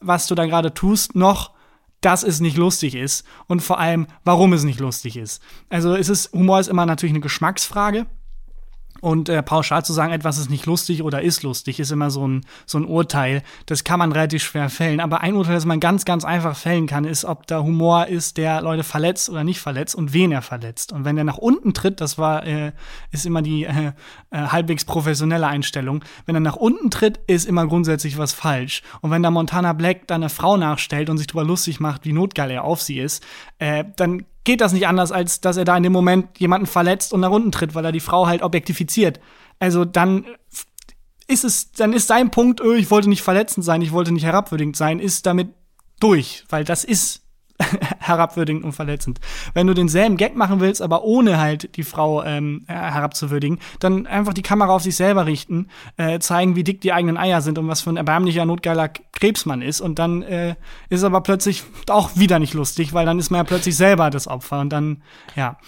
[0.00, 1.52] was du da gerade tust, noch
[2.02, 5.40] dass es nicht lustig ist und vor allem, warum es nicht lustig ist.
[5.70, 8.06] Also es ist, Humor ist immer natürlich eine Geschmacksfrage.
[9.02, 12.24] Und äh, pauschal zu sagen, etwas ist nicht lustig oder ist lustig, ist immer so
[12.24, 13.42] ein, so ein Urteil.
[13.66, 15.00] Das kann man relativ schwer fällen.
[15.00, 18.36] Aber ein Urteil, das man ganz, ganz einfach fällen kann, ist, ob da Humor ist,
[18.36, 20.92] der Leute verletzt oder nicht verletzt und wen er verletzt.
[20.92, 22.70] Und wenn er nach unten tritt, das war, äh,
[23.10, 23.90] ist immer die äh,
[24.30, 28.82] äh, halbwegs professionelle Einstellung, wenn er nach unten tritt, ist immer grundsätzlich was falsch.
[29.00, 32.12] Und wenn da Montana Black da eine Frau nachstellt und sich darüber lustig macht, wie
[32.12, 33.24] notgeil er auf sie ist,
[33.58, 37.12] äh, dann geht das nicht anders, als dass er da in dem Moment jemanden verletzt
[37.12, 39.20] und nach unten tritt, weil er die Frau halt objektifiziert.
[39.58, 40.26] Also dann
[41.28, 44.24] ist es, dann ist sein Punkt, öh, ich wollte nicht verletzend sein, ich wollte nicht
[44.24, 45.48] herabwürdigend sein, ist damit
[46.00, 47.21] durch, weil das ist
[47.98, 49.20] herabwürdigend und verletzend.
[49.54, 54.34] Wenn du denselben Gag machen willst, aber ohne halt die Frau ähm, herabzuwürdigen, dann einfach
[54.34, 57.68] die Kamera auf sich selber richten, äh, zeigen, wie dick die eigenen Eier sind und
[57.68, 59.80] was für ein erbärmlicher, notgeiler Krebs man ist.
[59.80, 60.56] Und dann äh,
[60.88, 64.28] ist aber plötzlich auch wieder nicht lustig, weil dann ist man ja plötzlich selber das
[64.28, 65.02] Opfer und dann,
[65.36, 65.58] ja.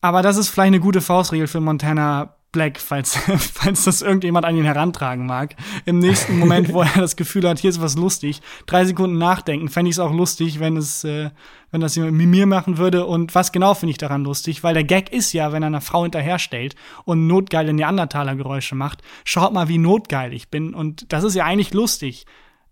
[0.00, 4.56] Aber das ist vielleicht eine gute Faustregel für Montana Black, falls, falls das irgendjemand an
[4.56, 5.54] ihn herantragen mag.
[5.84, 9.68] Im nächsten Moment, wo er das Gefühl hat, hier ist was lustig, drei Sekunden nachdenken,
[9.68, 11.30] fände ich es auch lustig, wenn es, äh,
[11.70, 13.04] wenn das jemand mit mir machen würde.
[13.04, 14.64] Und was genau finde ich daran lustig?
[14.64, 19.52] Weil der Gag ist ja, wenn er einer Frau hinterherstellt und notgeile Neandertaler-Geräusche macht, schaut
[19.52, 20.72] mal, wie notgeil ich bin.
[20.72, 22.24] Und das ist ja eigentlich lustig.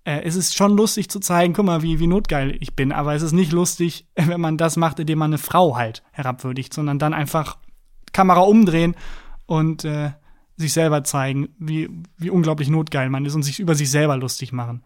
[0.04, 2.92] Äh, es ist schon lustig zu zeigen, guck mal, wie, wie notgeil ich bin.
[2.92, 6.72] Aber es ist nicht lustig, wenn man das macht, indem man eine Frau halt herabwürdigt,
[6.72, 7.58] sondern dann einfach
[8.12, 8.94] Kamera umdrehen
[9.46, 10.11] und äh,
[10.56, 14.52] sich selber zeigen, wie, wie unglaublich notgeil man ist und sich über sich selber lustig
[14.52, 14.82] machen.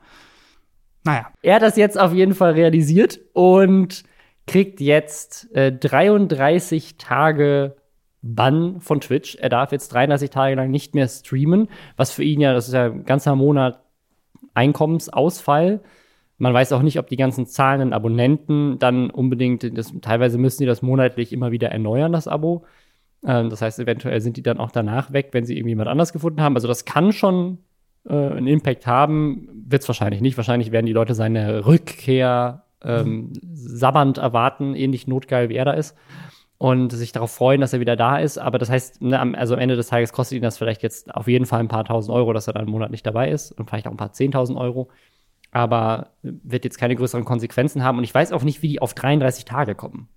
[1.05, 1.31] Naja.
[1.42, 4.05] Er hat das jetzt auf jeden Fall realisiert und
[4.46, 7.77] kriegt jetzt äh, 33 Tage
[8.23, 9.37] Bann von Twitch.
[9.37, 12.75] Er darf jetzt 33 Tage lang nicht mehr streamen, was für ihn ja, das ist
[12.75, 13.81] ja ein ganzer Monat
[14.55, 15.81] Einkommensausfall.
[16.37, 20.66] Man weiß auch nicht, ob die ganzen zahlenden Abonnenten dann unbedingt, das, teilweise müssen die
[20.66, 22.64] das monatlich immer wieder erneuern, das Abo.
[23.26, 26.12] Ähm, das heißt, eventuell sind die dann auch danach weg, wenn sie irgendwie jemand anders
[26.12, 26.54] gefunden haben.
[26.54, 27.59] Also das kann schon
[28.09, 30.37] äh, einen Impact haben, wird es wahrscheinlich nicht.
[30.37, 35.96] Wahrscheinlich werden die Leute seine Rückkehr ähm, sabbernd erwarten, ähnlich notgeil wie er da ist.
[36.56, 38.37] Und sich darauf freuen, dass er wieder da ist.
[38.37, 41.26] Aber das heißt, ne, also am Ende des Tages kostet ihn das vielleicht jetzt auf
[41.26, 43.52] jeden Fall ein paar tausend Euro, dass er dann einen Monat nicht dabei ist.
[43.52, 44.90] Und vielleicht auch ein paar zehntausend Euro.
[45.52, 47.96] Aber wird jetzt keine größeren Konsequenzen haben.
[47.96, 50.09] Und ich weiß auch nicht, wie die auf 33 Tage kommen.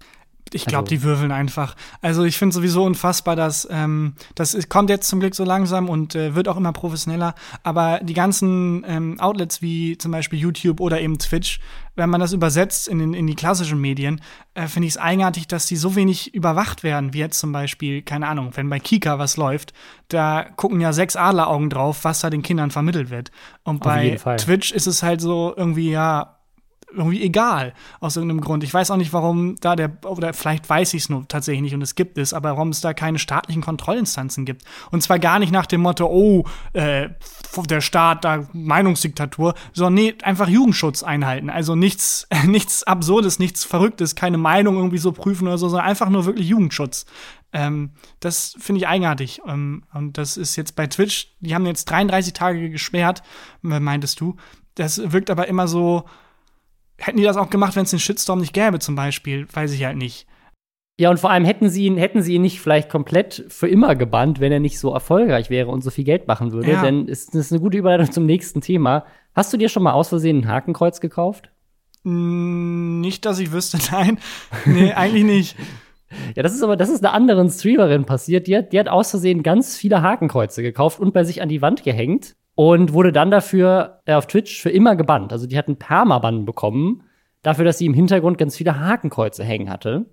[0.52, 0.96] Ich glaube, also.
[0.96, 1.76] die würfeln einfach.
[2.02, 5.90] Also ich finde sowieso unfassbar, dass ähm, das ist, kommt jetzt zum Glück so langsam
[5.90, 7.34] und äh, wird auch immer professioneller.
[7.64, 11.60] Aber die ganzen ähm, Outlets wie zum Beispiel YouTube oder eben Twitch,
[11.96, 14.22] wenn man das übersetzt in, in, in die klassischen Medien,
[14.54, 18.02] äh, finde ich es eigenartig, dass die so wenig überwacht werden, wie jetzt zum Beispiel,
[18.02, 19.74] keine Ahnung, wenn bei Kika was läuft,
[20.08, 23.32] da gucken ja sechs Adleraugen drauf, was da den Kindern vermittelt wird.
[23.64, 26.38] Und bei Twitch ist es halt so irgendwie, ja,
[26.96, 28.64] irgendwie egal aus irgendeinem Grund.
[28.64, 31.74] Ich weiß auch nicht, warum da der, oder vielleicht weiß ich es nur tatsächlich nicht
[31.74, 34.64] und es gibt es, aber warum es da keine staatlichen Kontrollinstanzen gibt.
[34.92, 37.10] Und zwar gar nicht nach dem Motto, oh, äh,
[37.68, 41.50] der Staat, da Meinungsdiktatur, sondern nee, einfach Jugendschutz einhalten.
[41.50, 46.10] Also nichts, nichts Absurdes, nichts Verrücktes, keine Meinung irgendwie so prüfen oder so, sondern einfach
[46.10, 47.06] nur wirklich Jugendschutz.
[47.54, 49.42] Ähm, das finde ich eigenartig.
[49.48, 53.24] Ähm, und das ist jetzt bei Twitch, die haben jetzt 33 Tage gesperrt,
[53.62, 54.36] meintest du.
[54.76, 56.06] Das wirkt aber immer so,
[57.06, 59.48] hätten die das auch gemacht, wenn es den Shitstorm nicht gäbe, zum Beispiel?
[59.52, 60.28] Weiß ich halt nicht.
[61.00, 63.96] Ja, und vor allem hätten sie ihn, hätten sie ihn nicht vielleicht komplett für immer
[63.96, 66.72] gebannt, wenn er nicht so erfolgreich wäre und so viel Geld machen würde.
[66.72, 66.84] Ja.
[66.84, 69.06] Denn ist das ist eine gute Überleitung zum nächsten Thema.
[69.34, 71.50] Hast du dir schon mal aus Versehen ein Hakenkreuz gekauft?
[72.04, 74.20] Nicht, dass ich wüsste, nein.
[74.66, 75.56] Nee, eigentlich nicht.
[76.36, 78.46] Ja, das ist aber, das ist einer anderen Streamerin passiert.
[78.46, 81.64] Die hat, die hat aus Versehen ganz viele Hakenkreuze gekauft und bei sich an die
[81.64, 85.32] Wand gehängt und wurde dann dafür äh, auf Twitch für immer gebannt.
[85.32, 87.04] Also die hat einen Permaban bekommen,
[87.42, 90.06] dafür, dass sie im Hintergrund ganz viele Hakenkreuze hängen hatte.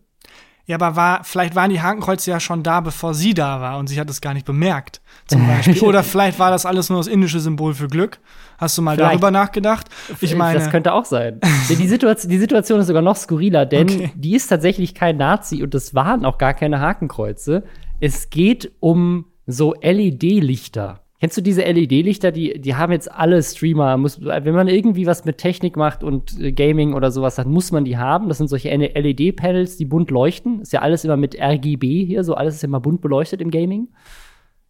[0.67, 3.89] Ja, aber war, vielleicht waren die Hakenkreuze ja schon da, bevor sie da war und
[3.89, 5.81] sie hat es gar nicht bemerkt, zum Beispiel.
[5.83, 8.21] Oder vielleicht war das alles nur das indische Symbol für Glück.
[8.57, 9.15] Hast du mal vielleicht.
[9.15, 9.89] darüber nachgedacht?
[10.21, 10.59] Ich meine.
[10.59, 11.41] Das könnte auch sein.
[11.69, 14.13] die, Situation, die Situation ist sogar noch skurriler, denn okay.
[14.15, 17.65] die ist tatsächlich kein Nazi und es waren auch gar keine Hakenkreuze.
[17.99, 21.01] Es geht um so LED-Lichter.
[21.21, 22.33] Kennst du diese LED-Lichter?
[22.33, 23.99] Die, die haben jetzt alle Streamer.
[23.99, 27.73] Muss, wenn man irgendwie was mit Technik macht und äh, Gaming oder sowas, dann muss
[27.73, 28.29] man die haben.
[28.29, 30.63] Das sind solche LED-Panels, die bunt leuchten.
[30.63, 33.89] Ist ja alles immer mit RGB hier, so alles ist immer bunt beleuchtet im Gaming.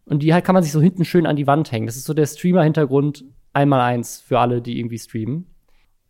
[0.03, 1.85] Und die halt kann man sich so hinten schön an die Wand hängen.
[1.85, 5.45] Das ist so der Streamer-Hintergrund einmal eins für alle, die irgendwie streamen.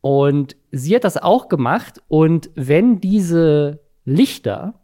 [0.01, 2.01] Und sie hat das auch gemacht.
[2.07, 4.81] Und wenn diese Lichter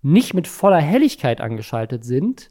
[0.00, 2.48] nicht mit voller Helligkeit angeschaltet sind,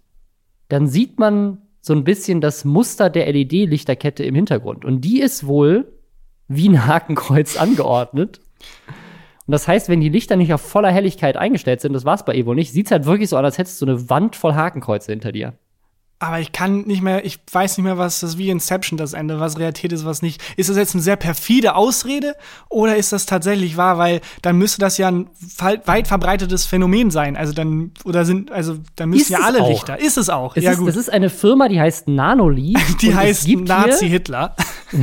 [0.68, 4.86] dann sieht man so ein bisschen das Muster der LED-Lichterkette im Hintergrund.
[4.86, 5.94] Und die ist wohl
[6.48, 8.40] wie ein Hakenkreuz angeordnet.
[9.46, 12.26] Und das heißt, wenn die Lichter nicht auf voller Helligkeit eingestellt sind, das war es
[12.26, 14.56] bei Evo nicht, sieht es halt wirklich so aus, als hättest du eine Wand voll
[14.56, 15.54] Hakenkreuze hinter dir.
[16.18, 19.40] Aber ich kann nicht mehr, ich weiß nicht mehr, was das wie Inception das Ende,
[19.40, 20.42] was Realität ist, was nicht.
[20.56, 22.36] Ist das jetzt eine sehr perfide Ausrede
[22.70, 23.98] oder ist das tatsächlich wahr?
[23.98, 27.36] Weil dann müsste das ja ein weit verbreitetes Phänomen sein.
[27.36, 30.00] Also dann, oder sind, also dann müssen ist ja alle Lichter.
[30.00, 30.56] Ist es auch.
[30.56, 30.88] Es ja, ist, gut.
[30.88, 32.76] Das ist eine Firma, die heißt Nanoli.
[33.02, 34.56] Die heißt Nazi Hitler.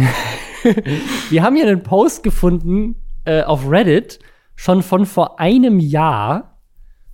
[1.31, 4.19] Wir haben hier einen Post gefunden äh, auf Reddit,
[4.57, 6.52] schon von vor einem Jahr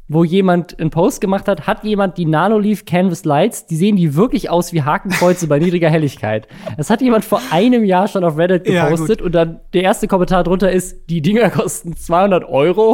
[0.09, 4.17] wo jemand einen Post gemacht hat, hat jemand die Nanoleaf Canvas Lights, die sehen die
[4.17, 6.49] wirklich aus wie Hakenkreuze bei niedriger Helligkeit.
[6.79, 10.09] Das hat jemand vor einem Jahr schon auf Reddit gepostet ja, und dann der erste
[10.09, 12.93] Kommentar drunter ist, die Dinger kosten 200 Euro.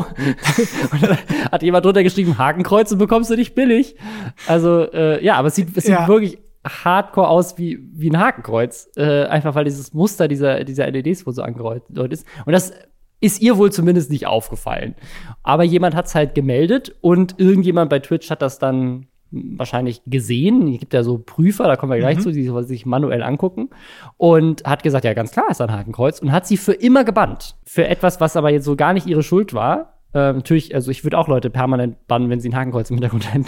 [0.93, 1.19] und dann
[1.53, 3.95] hat jemand drunter geschrieben, Hakenkreuze bekommst du nicht billig.
[4.49, 6.09] Also, äh, ja, aber es sieht, es sieht ja.
[6.09, 8.91] wirklich hardcore aus wie, wie ein Hakenkreuz.
[8.97, 12.27] Äh, einfach weil dieses Muster dieser, dieser LEDs wohl so angedeutet ist.
[12.45, 12.73] Und das
[13.25, 14.95] ist ihr wohl zumindest nicht aufgefallen.
[15.43, 20.75] Aber jemand hat es halt gemeldet und irgendjemand bei Twitch hat das dann wahrscheinlich gesehen.
[20.75, 22.23] Es gibt ja so Prüfer, da kommen wir gleich mhm.
[22.23, 23.71] zu, die sich manuell angucken.
[24.19, 26.21] Und hat gesagt, ja, ganz klar ist ein Hakenkreuz.
[26.21, 27.57] Und hat sie für immer gebannt.
[27.65, 29.94] Für etwas, was aber jetzt so gar nicht ihre Schuld war.
[30.15, 33.33] Äh, natürlich, also ich würde auch Leute permanent bannen, wenn sie ein Hakenkreuz im Hintergrund
[33.33, 33.47] hätten.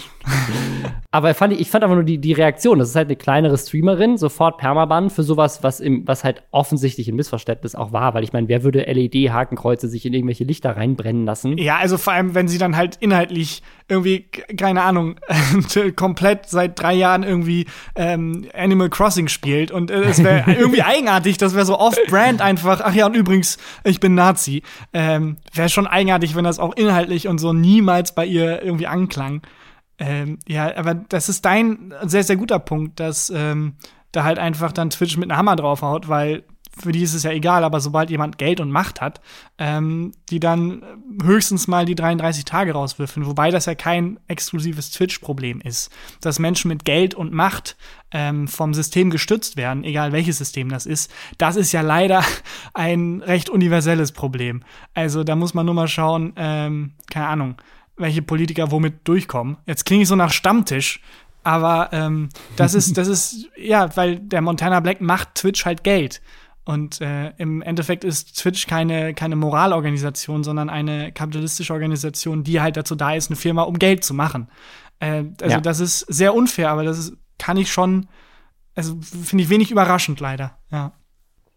[1.12, 2.79] Aber fand ich, ich fand einfach nur die, die Reaktion.
[2.79, 7.09] Das ist halt eine kleinere Streamerin, sofort Permaban für sowas, was, im, was halt offensichtlich
[7.09, 8.14] ein Missverständnis auch war.
[8.14, 11.57] Weil ich meine, wer würde LED-Hakenkreuze sich in irgendwelche Lichter reinbrennen lassen?
[11.57, 14.26] Ja, also vor allem, wenn sie dann halt inhaltlich irgendwie,
[14.57, 15.16] keine Ahnung,
[15.96, 19.70] komplett seit drei Jahren irgendwie ähm, Animal Crossing spielt.
[19.70, 22.81] Und äh, es wäre irgendwie eigenartig, das wäre so off-brand einfach.
[22.83, 24.62] Ach ja, und übrigens, ich bin Nazi.
[24.92, 29.42] Ähm, wäre schon eigenartig, wenn das auch inhaltlich und so niemals bei ihr irgendwie anklang.
[29.98, 33.76] Ähm, ja, aber das ist dein sehr, sehr guter Punkt, dass ähm,
[34.12, 36.44] da halt einfach dann Twitch mit einem Hammer draufhaut, weil
[36.78, 39.20] für die ist es ja egal, aber sobald jemand Geld und Macht hat,
[39.58, 40.82] ähm, die dann
[41.22, 45.90] höchstens mal die 33 Tage rauswürfeln, wobei das ja kein exklusives Twitch-Problem ist.
[46.20, 47.76] Dass Menschen mit Geld und Macht
[48.10, 52.22] ähm, vom System gestützt werden, egal welches System das ist, das ist ja leider
[52.74, 54.62] ein recht universelles Problem.
[54.92, 57.54] Also da muss man nur mal schauen, ähm, keine Ahnung,
[57.96, 59.56] welche Politiker womit durchkommen.
[59.64, 61.00] Jetzt klinge ich so nach Stammtisch,
[61.42, 66.20] aber ähm, das ist, das ist, ja, weil der Montana Black macht Twitch halt Geld.
[66.66, 72.76] Und äh, im Endeffekt ist Twitch keine, keine Moralorganisation, sondern eine kapitalistische Organisation, die halt
[72.76, 74.48] dazu da ist, eine Firma um Geld zu machen.
[74.98, 75.61] Äh, also ja.
[75.61, 78.09] das ist sehr unfair, aber das ist, kann ich schon,
[78.74, 80.92] also finde ich wenig überraschend leider, ja.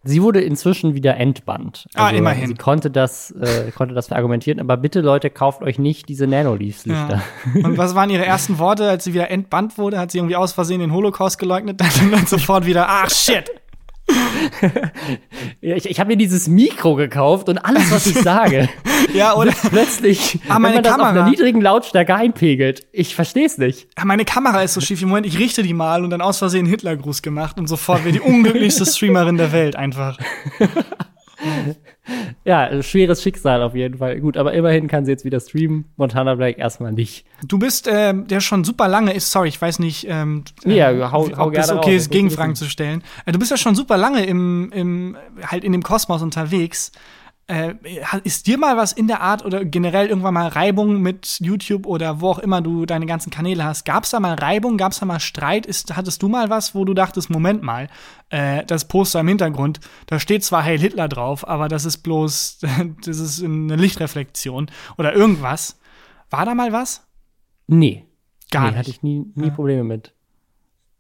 [0.04, 1.88] Sie wurde inzwischen wieder entbannt.
[1.96, 2.48] Ah, also, ah, immerhin.
[2.48, 7.22] Sie konnte das, äh, konnte das verargumentieren, aber bitte Leute, kauft euch nicht diese Nanoleafs-Lichter.
[7.56, 7.66] Ja.
[7.66, 10.00] Und was waren ihre ersten Worte, als sie wieder entbannt wurde?
[10.00, 11.82] Hat sie irgendwie aus Versehen den Holocaust geleugnet?
[11.82, 13.52] Dann, dann sofort wieder, ach shit,
[15.62, 18.70] ich ich habe mir dieses Mikro gekauft und alles, was ich sage,
[19.14, 21.10] ja, oder plötzlich, ah, meine wenn man das Kamera.
[21.10, 22.88] auf einer niedrigen Lautstärke einpegelt.
[22.92, 23.88] Ich verstehe es nicht.
[23.98, 25.02] Ja, meine Kamera ist so schief.
[25.02, 28.14] Im Moment, ich richte die mal und dann aus Versehen Hitlergruß gemacht und sofort wäre
[28.14, 30.18] die unglücklichste Streamerin der Welt einfach.
[32.44, 34.20] ja, schweres Schicksal auf jeden Fall.
[34.20, 35.86] Gut, aber immerhin kann sie jetzt wieder streamen.
[35.98, 37.26] Montana Black erstmal nicht.
[37.48, 41.12] Du bist, ähm, der schon super lange ist, sorry, ich weiß nicht, ähm, ja, ähm,
[41.12, 43.04] hau, hau ob es okay ist, Gegenfragen zu stellen.
[43.26, 46.92] Äh, du bist ja schon super lange im, im, halt in dem Kosmos unterwegs.
[47.50, 47.74] Äh,
[48.24, 52.22] ist dir mal was in der Art oder generell irgendwann mal Reibung mit YouTube oder
[52.22, 53.86] wo auch immer du deine ganzen Kanäle hast?
[53.86, 54.78] Gab es da mal Reibung?
[54.78, 55.66] Gab es da mal Streit?
[55.66, 57.90] Ist, hattest du mal was, wo du dachtest, Moment mal,
[58.30, 62.60] äh, das Poster im Hintergrund, da steht zwar Heil Hitler drauf, aber das ist bloß,
[63.04, 65.80] das ist eine Lichtreflexion oder irgendwas.
[66.30, 67.08] War da mal was?
[67.66, 68.06] Nee.
[68.52, 68.78] Gar nee, nicht.
[68.78, 69.54] hatte ich nie, nie ja.
[69.54, 70.14] Probleme mit.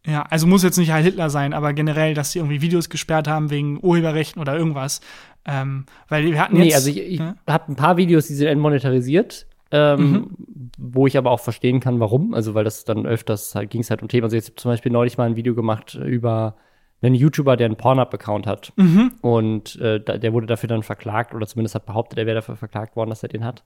[0.05, 3.27] Ja, also muss jetzt nicht Heil Hitler sein, aber generell, dass sie irgendwie Videos gesperrt
[3.27, 5.01] haben wegen Urheberrechten oder irgendwas.
[5.45, 6.65] Ähm, weil wir hatten jetzt.
[6.65, 7.35] Nee, also ich, ich ja?
[7.47, 9.47] habe ein paar Videos, die sind entmonetarisiert.
[9.71, 10.35] Ähm, mhm.
[10.79, 12.33] wo ich aber auch verstehen kann, warum.
[12.33, 14.23] Also, weil das dann öfters halt, ging es halt um Themen.
[14.23, 16.55] Also, jetzt zum Beispiel neulich mal ein Video gemacht über
[17.01, 18.73] einen YouTuber, der einen Pornhub-Account hat.
[18.75, 19.13] Mhm.
[19.21, 22.95] Und äh, der wurde dafür dann verklagt, oder zumindest hat behauptet, er wäre dafür verklagt
[22.95, 23.63] worden, dass er den hat.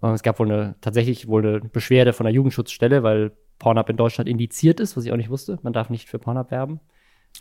[0.00, 3.96] Und es gab wohl eine, tatsächlich wohl eine Beschwerde von der Jugendschutzstelle, weil Pornhub in
[3.96, 5.58] Deutschland indiziert ist, was ich auch nicht wusste.
[5.62, 6.80] Man darf nicht für Pornhub werben.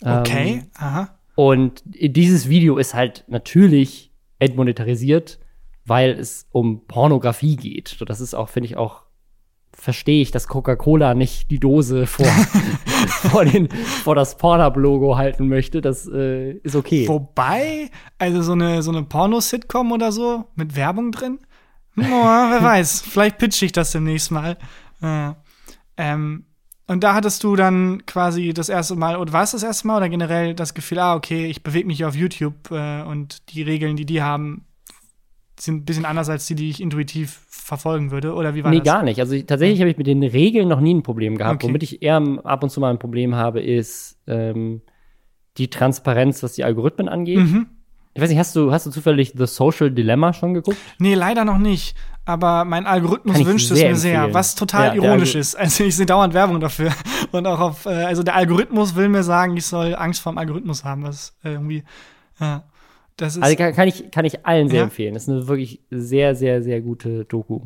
[0.01, 1.15] Okay, ähm, aha.
[1.35, 5.39] Und dieses Video ist halt natürlich entmonetarisiert,
[5.85, 7.87] weil es um Pornografie geht.
[7.87, 9.03] So, das ist auch, finde ich, auch
[9.75, 12.25] verstehe ich, dass Coca-Cola nicht die Dose vor,
[13.07, 15.81] vor, den, vor das Pornhub-Logo halten möchte.
[15.81, 17.07] Das äh, ist okay.
[17.07, 21.39] Wobei, also so eine, so eine Porno-Sitcom oder so mit Werbung drin,
[21.97, 24.57] oh, wer weiß, vielleicht pitche ich das demnächst mal.
[25.01, 25.37] Ja.
[25.97, 26.45] Ähm,
[26.87, 29.97] und da hattest du dann quasi das erste Mal, oder war es das erste Mal
[29.97, 33.95] oder generell das Gefühl, ah, okay, ich bewege mich auf YouTube äh, und die Regeln,
[33.95, 34.65] die die haben,
[35.59, 38.33] sind ein bisschen anders als die, die ich intuitiv verfolgen würde.
[38.33, 38.85] Oder wie war nee, das?
[38.85, 39.19] gar nicht.
[39.19, 41.63] Also tatsächlich habe ich mit den Regeln noch nie ein Problem gehabt.
[41.63, 41.67] Okay.
[41.67, 44.81] Womit ich eher ab und zu mal ein Problem habe, ist ähm,
[45.57, 47.39] die Transparenz, was die Algorithmen angeht.
[47.39, 47.67] Mhm.
[48.13, 50.77] Ich weiß nicht, hast du, hast du zufällig The Social Dilemma schon geguckt?
[50.99, 51.95] Nee, leider noch nicht.
[52.25, 54.33] Aber mein Algorithmus Kann wünscht es mir sehr, empfehlen.
[54.33, 55.55] was total Ja, ironisch ist.
[55.55, 56.91] Also ich sehe dauernd Werbung dafür.
[57.31, 60.83] Und auch auf, äh, also der Algorithmus will mir sagen, ich soll Angst vorm Algorithmus
[60.85, 61.83] haben, was äh, irgendwie,
[62.39, 62.63] ja.
[63.17, 64.83] Das ist, Also kann, kann, ich, kann ich allen sehr Ja.
[64.85, 65.13] empfehlen.
[65.13, 67.61] Das ist eine wirklich sehr, sehr, sehr gute Doku.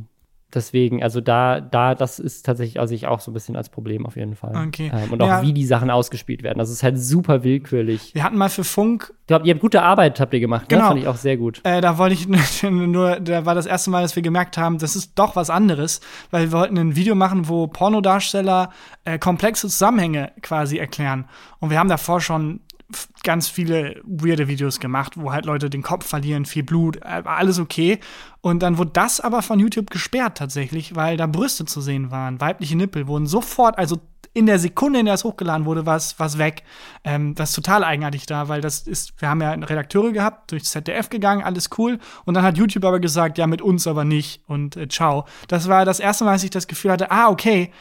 [0.53, 4.05] Deswegen, also da, da, das ist tatsächlich also ich auch so ein bisschen als Problem
[4.05, 4.67] auf jeden Fall.
[4.67, 4.89] Okay.
[4.93, 5.41] Ähm, und auch Ja.
[5.41, 6.57] wie die Sachen ausgespielt werden.
[6.57, 8.15] Das ist halt super willkürlich.
[8.15, 10.71] wir hatten mal für Funk Ich glaube, ihr habt gute Arbeit, habt ihr gemacht.
[10.71, 10.77] Ne?
[10.77, 10.87] Genau.
[10.87, 11.59] Fand ich auch sehr gut.
[11.65, 12.27] Äh, da wollte ich
[12.63, 15.99] nur, da war das erste Mal, dass wir gemerkt haben, das ist doch was anderes,
[16.31, 18.69] weil wir wollten ein Video machen, wo Pornodarsteller
[19.03, 21.25] äh, komplexe Zusammenhänge quasi erklären.
[21.59, 22.61] Und wir haben davor schon
[23.23, 27.59] ganz viele weirde Videos gemacht, wo halt Leute den Kopf verlieren, viel Blut, äh, alles
[27.59, 27.99] okay.
[28.41, 32.39] Und dann wurde das aber von YouTube gesperrt tatsächlich, weil da Brüste zu sehen waren,
[32.39, 33.99] weibliche Nippel wurden sofort, also
[34.33, 36.63] in der Sekunde, in der es hochgeladen wurde, war es weg.
[37.03, 40.71] Ähm, das ist total eigenartig da, weil das ist, wir haben ja Redakteure gehabt, durchs
[40.71, 41.97] ZDF gegangen, alles cool.
[42.23, 45.25] Und dann hat YouTube aber gesagt, ja, mit uns aber nicht und äh, ciao.
[45.47, 47.71] Das war das erste Mal, dass ich das Gefühl hatte, ah, okay,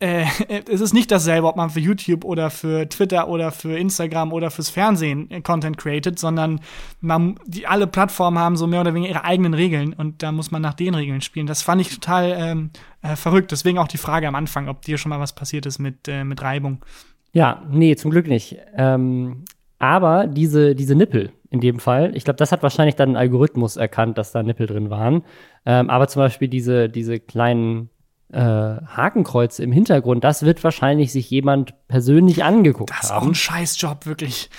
[0.00, 0.24] äh,
[0.70, 4.50] es ist nicht dasselbe, ob man für YouTube oder für Twitter oder für Instagram oder
[4.50, 6.60] fürs Fernsehen äh, Content created, sondern
[7.00, 10.50] man, die alle Plattformen haben so mehr oder weniger ihre eigenen Regeln und da muss
[10.50, 11.46] man nach den Regeln spielen.
[11.46, 12.70] Das fand ich total ähm,
[13.02, 13.52] äh, verrückt.
[13.52, 16.24] Deswegen auch die Frage am Anfang, ob dir schon mal was passiert ist mit, äh,
[16.24, 16.84] mit Reibung.
[17.32, 18.56] Ja, nee, zum Glück nicht.
[18.76, 19.44] Ähm,
[19.78, 23.76] aber diese, diese Nippel in dem Fall, ich glaube, das hat wahrscheinlich dann ein Algorithmus
[23.76, 25.22] erkannt, dass da Nippel drin waren.
[25.64, 27.90] Ähm, aber zum Beispiel diese, diese kleinen
[28.32, 33.28] äh, Hakenkreuze im Hintergrund, das wird wahrscheinlich sich jemand persönlich angeguckt Das ist auch haben.
[33.30, 34.50] ein Scheißjob, wirklich.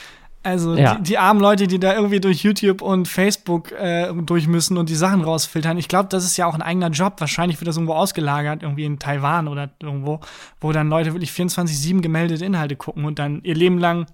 [0.43, 0.95] Also Ja.
[0.95, 4.89] die, die armen Leute, die da irgendwie durch YouTube und Facebook äh, durch müssen und
[4.89, 5.77] die Sachen rausfiltern.
[5.77, 7.13] Ich glaube, das ist ja auch ein eigener Job.
[7.19, 10.19] Wahrscheinlich wird das irgendwo ausgelagert, irgendwie in Taiwan oder irgendwo,
[10.59, 14.07] wo dann Leute wirklich 24-7 gemeldete Inhalte gucken und dann ihr Leben lang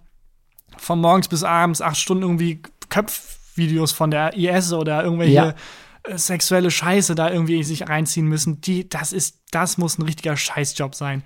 [0.75, 5.53] von morgens bis abends acht Stunden irgendwie Köpfvideos von der IS oder irgendwelche Ja.
[6.15, 8.61] Sexuelle Scheiße da irgendwie sich reinziehen müssen.
[8.61, 11.23] Die, das ist, das muss ein richtiger Scheißjob sein.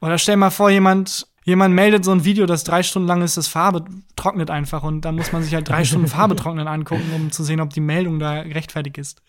[0.00, 3.36] Oder stell mal vor, jemand, jemand meldet so ein Video, das drei Stunden lang ist,
[3.36, 3.84] das Farbe
[4.16, 7.42] trocknet einfach und dann muss man sich halt drei Stunden Farbe trocknen angucken, um zu
[7.42, 9.22] sehen, ob die Meldung da gerechtfertigt ist.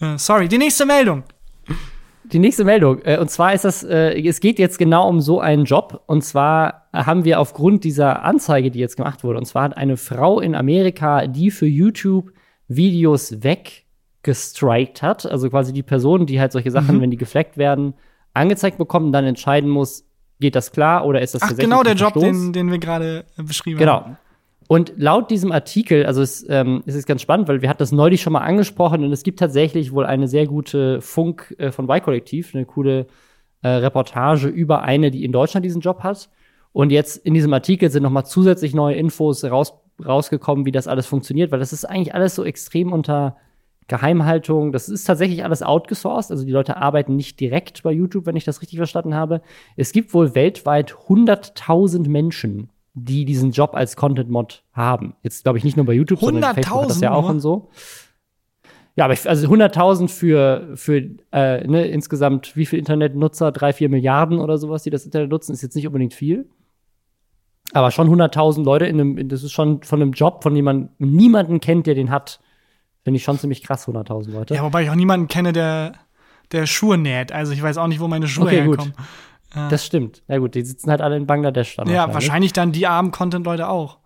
[0.00, 1.24] Äh, sorry, die nächste Meldung.
[2.32, 3.00] Die nächste Meldung.
[3.04, 6.02] Äh, und zwar ist das, äh, es geht jetzt genau um so einen Job.
[6.06, 9.96] Und zwar haben wir aufgrund dieser Anzeige, die jetzt gemacht wurde, und zwar hat eine
[9.96, 12.32] Frau in Amerika, die für YouTube
[12.68, 13.36] Videos
[14.26, 17.94] weggestrikt hat, also quasi die Person, die halt solche Sachen, wenn die gefleckt werden,
[18.34, 20.04] angezeigt bekommt und dann entscheiden muss,
[20.40, 23.24] geht das klar oder ist das Ach, tatsächlich genau der Job, den, den wir gerade
[23.38, 24.04] äh, beschrieben haben.
[24.04, 24.16] Genau.
[24.68, 27.92] Und laut diesem Artikel, also es, ähm, es ist ganz spannend, weil wir hatten das
[27.92, 31.88] neulich schon mal angesprochen und es gibt tatsächlich wohl eine sehr gute Funk äh, von
[31.88, 33.06] Y-Kollektiv, eine coole
[33.62, 36.28] äh, Reportage über eine, die in Deutschland diesen Job hat.
[36.72, 39.72] Und jetzt in diesem Artikel sind noch mal zusätzlich neue Infos raus,
[40.04, 43.36] rausgekommen, wie das alles funktioniert, weil das ist eigentlich alles so extrem unter
[43.88, 44.72] Geheimhaltung.
[44.72, 48.44] Das ist tatsächlich alles outgesourced, also die Leute arbeiten nicht direkt bei YouTube, wenn ich
[48.44, 49.42] das richtig verstanden habe.
[49.76, 55.14] Es gibt wohl weltweit 100.000 Menschen, die diesen Job als Content-Mod haben.
[55.22, 57.40] Jetzt glaube ich nicht nur bei YouTube, sondern Facebook hat das ja 100.000 auch und
[57.40, 57.68] so.
[58.96, 63.52] Ja, aber ich, also 100.000 für, für äh, ne, insgesamt wie viel Internetnutzer?
[63.52, 66.48] Drei, vier Milliarden oder sowas, die das Internet nutzen, ist jetzt nicht unbedingt viel.
[67.72, 70.64] Aber schon 100.000 Leute in einem, in- das ist schon von einem Job, von dem
[70.64, 72.40] man niemanden kennt, der den hat.
[73.06, 74.54] Finde ich schon ziemlich krass, 100.000 Leute.
[74.56, 75.92] Ja, wobei ich auch niemanden kenne, der,
[76.50, 77.30] der Schuhe näht.
[77.30, 78.80] Also ich weiß auch nicht, wo meine Schuhe Okay, gut.
[78.80, 78.94] herkommen.
[79.70, 80.24] Das stimmt.
[80.26, 81.88] Na gut, die sitzen halt alle in Bangladesch dann.
[81.88, 83.98] Ja, wahrscheinlich dann die armen Content-Leute auch.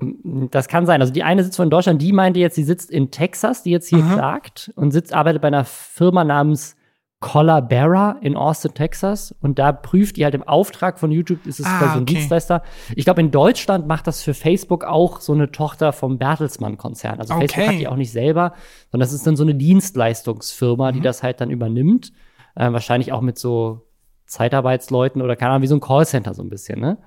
[0.00, 1.00] Das kann sein.
[1.00, 3.88] Also die eine sitzt von Deutschland, die meinte jetzt, sie sitzt in Texas, die jetzt
[3.88, 4.12] hier Aha.
[4.16, 6.76] klagt und sitzt, arbeitet bei einer Firma namens
[7.20, 9.34] Colabera in Austin, Texas.
[9.40, 12.14] Und da prüft die halt im Auftrag von YouTube, ist es Ah, quasi ein okay.
[12.14, 12.62] Dienstleister.
[12.96, 17.20] Ich glaube, in Deutschland macht das für Facebook auch so eine Tochter vom Bertelsmann-Konzern.
[17.20, 17.68] Also Facebook Okay.
[17.74, 18.54] hat die auch nicht selber,
[18.90, 20.94] sondern das ist dann so eine Dienstleistungsfirma, Mhm.
[20.96, 22.12] die das halt dann übernimmt.
[22.56, 23.86] Äh, wahrscheinlich auch mit so
[24.26, 26.98] Zeitarbeitsleuten oder keine Ahnung, wie so ein Callcenter so ein bisschen, ne?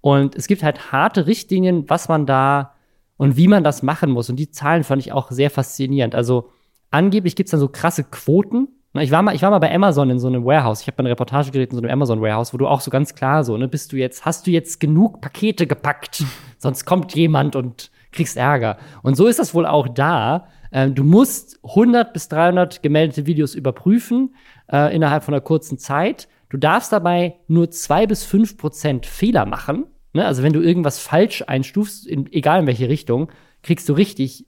[0.00, 2.72] Und es gibt halt harte Richtlinien, was man da
[3.16, 4.30] und wie man das machen muss.
[4.30, 6.14] Und die Zahlen fand ich auch sehr faszinierend.
[6.14, 6.50] Also
[6.90, 8.68] angeblich gibt's dann so krasse Quoten.
[8.98, 10.82] Ich war mal, ich war mal bei Amazon in so einem Warehouse.
[10.82, 13.14] Ich habe eine Reportage gedreht in so einem Amazon Warehouse, wo du auch so ganz
[13.14, 16.24] klar so, ne, bist du jetzt, hast du jetzt genug Pakete gepackt?
[16.58, 18.78] Sonst kommt jemand und kriegst Ärger.
[19.02, 20.48] Und so ist das wohl auch da.
[20.72, 24.34] Ähm, du musst 100 bis 300 gemeldete Videos überprüfen
[24.72, 26.28] äh, innerhalb von einer kurzen Zeit.
[26.48, 29.86] Du darfst dabei nur zwei bis fünf Prozent Fehler machen.
[30.12, 30.24] Ne?
[30.24, 33.30] Also wenn du irgendwas falsch einstufst, in, egal in welche Richtung,
[33.62, 34.46] kriegst du richtig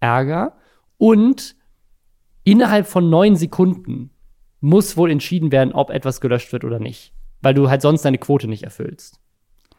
[0.00, 0.56] Ärger.
[0.98, 1.56] Und
[2.44, 4.10] innerhalb von neun Sekunden
[4.60, 7.12] muss wohl entschieden werden, ob etwas gelöscht wird oder nicht.
[7.40, 9.20] Weil du halt sonst deine Quote nicht erfüllst.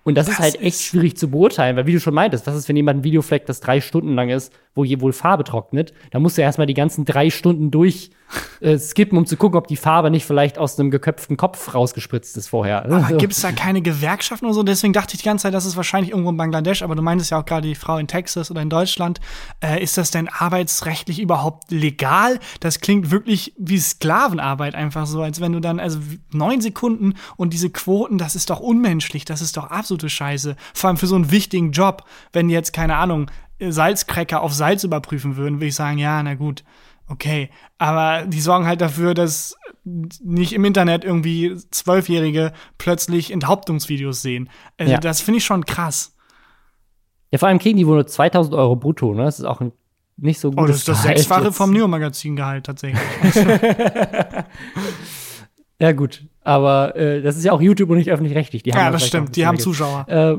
[0.04, 2.46] Und das, das ist halt echt ist schwierig zu beurteilen, weil wie du schon meintest,
[2.46, 5.14] was ist, wenn jemand ein Video fleckt, das drei Stunden lang ist, wo je wohl
[5.14, 8.12] Farbe trocknet, da musst du erstmal die ganzen drei Stunden durch
[8.62, 12.38] äh, skippen, um zu gucken, ob die Farbe nicht vielleicht aus einem geköpften Kopf rausgespritzt
[12.38, 12.86] ist vorher.
[12.86, 13.18] Aber so.
[13.18, 14.64] gibt es da keine Gewerkschaften oder so?
[14.64, 17.32] Deswegen dachte ich die ganze Zeit, das ist wahrscheinlich irgendwo in Bangladesch, aber du meintest
[17.32, 19.20] ja auch gerade die Frau in Texas oder in Deutschland.
[19.60, 22.40] Äh, ist das denn arbeitsrechtlich überhaupt legal?
[22.60, 26.00] Das klingt wirklich wie Sklavenarbeit einfach so, als wenn du dann, also
[26.32, 30.56] neun Sekunden und diese Quoten, das ist doch unmenschlich, das ist doch absolute Scheiße.
[30.74, 35.38] Vor allem für so einen wichtigen Job, wenn jetzt, keine Ahnung, Salzcracker auf Salz überprüfen
[35.38, 36.64] würden, würde ich sagen, ja, na gut
[37.08, 37.50] okay.
[37.78, 44.50] Aber die sorgen halt dafür, dass nicht im Internet irgendwie Zwölfjährige plötzlich Enthauptungsvideos sehen.
[44.78, 45.00] Also ja.
[45.00, 46.16] das finde ich schon krass.
[47.32, 49.24] Ja, vor allem kriegen die wohl nur 2000 Euro brutto, ne?
[49.24, 49.72] Das ist auch ein
[50.16, 50.60] nicht so gut.
[50.60, 53.02] Oh, das ist das Sechsfache vom Neo-Magazin-Gehalt tatsächlich.
[55.80, 56.24] ja, gut.
[56.42, 58.64] Aber äh, das ist ja auch YouTube und nicht öffentlich-rechtlich.
[58.68, 59.36] Ja, das stimmt.
[59.36, 60.08] Die haben Zuschauer.
[60.08, 60.38] Äh,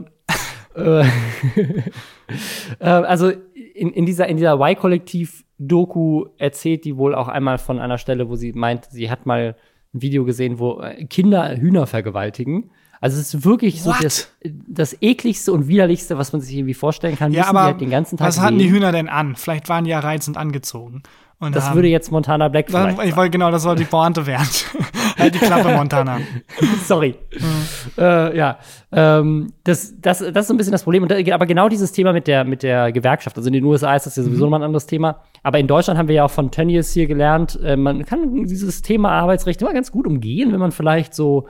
[2.78, 3.32] also
[3.74, 8.36] in, in dieser, in dieser Y-Kollektiv-Doku erzählt die wohl auch einmal von einer Stelle, wo
[8.36, 9.56] sie meint, sie hat mal
[9.94, 12.70] ein Video gesehen, wo äh, Kinder Hühner vergewaltigen.
[13.00, 13.96] Also es ist wirklich What?
[13.96, 17.32] so das, das ekligste und widerlichste, was man sich irgendwie vorstellen kann.
[17.32, 19.36] Ja, aber halt den ganzen Tag was hatten die Hühner denn an?
[19.36, 21.02] Vielleicht waren die ja reizend angezogen.
[21.40, 24.26] Und das haben, würde jetzt Montana Black vielleicht Ich wollte genau, das soll die Pointe
[24.26, 24.48] werden.
[25.18, 26.20] halt die Klappe, Montana.
[26.84, 27.16] Sorry.
[27.32, 28.02] Mhm.
[28.02, 28.58] Äh, ja,
[28.92, 31.02] ähm, das, das, das ist so ein bisschen das Problem.
[31.02, 34.06] Und aber genau dieses Thema mit der, mit der Gewerkschaft, also in den USA ist
[34.06, 34.50] das ja sowieso mhm.
[34.50, 35.20] nochmal ein anderes Thema.
[35.42, 38.82] Aber in Deutschland haben wir ja auch von Tönnies hier gelernt, äh, man kann dieses
[38.82, 41.48] Thema Arbeitsrecht immer ganz gut umgehen, wenn man vielleicht so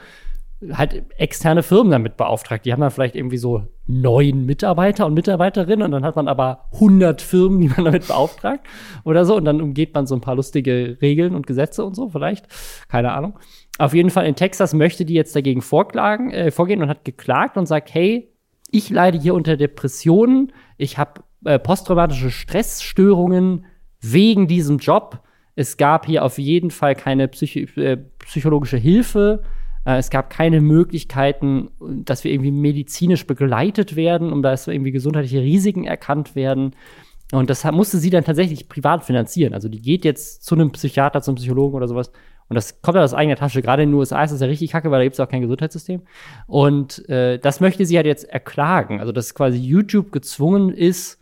[0.73, 2.65] halt externe Firmen damit beauftragt.
[2.65, 6.67] Die haben dann vielleicht irgendwie so neun Mitarbeiter und Mitarbeiterinnen und dann hat man aber
[6.75, 8.67] 100 Firmen, die man damit beauftragt
[9.05, 12.09] oder so und dann umgeht man so ein paar lustige Regeln und Gesetze und so
[12.09, 12.47] vielleicht.
[12.89, 13.39] Keine Ahnung.
[13.79, 17.57] Auf jeden Fall in Texas möchte die jetzt dagegen vorklagen, äh, vorgehen und hat geklagt
[17.57, 18.31] und sagt, hey,
[18.71, 23.67] ich leide hier unter Depressionen, ich habe äh, posttraumatische Stressstörungen
[24.01, 25.21] wegen diesem Job.
[25.57, 29.43] Es gab hier auf jeden Fall keine Psycho äh, psychologische Hilfe
[29.85, 35.85] es gab keine Möglichkeiten, dass wir irgendwie medizinisch begleitet werden, um dass irgendwie gesundheitliche Risiken
[35.85, 36.75] erkannt werden.
[37.33, 39.55] Und das musste sie dann tatsächlich privat finanzieren.
[39.55, 42.11] Also die geht jetzt zu einem Psychiater, zum Psychologen oder sowas.
[42.49, 43.63] Und das kommt ja aus eigener Tasche.
[43.63, 45.41] Gerade in den USA ist das ja richtig kacke, weil da gibt es auch kein
[45.41, 46.03] Gesundheitssystem.
[46.47, 49.01] Und äh, das möchte sie halt jetzt erklagen.
[49.01, 51.19] Also dass quasi YouTube gezwungen ist,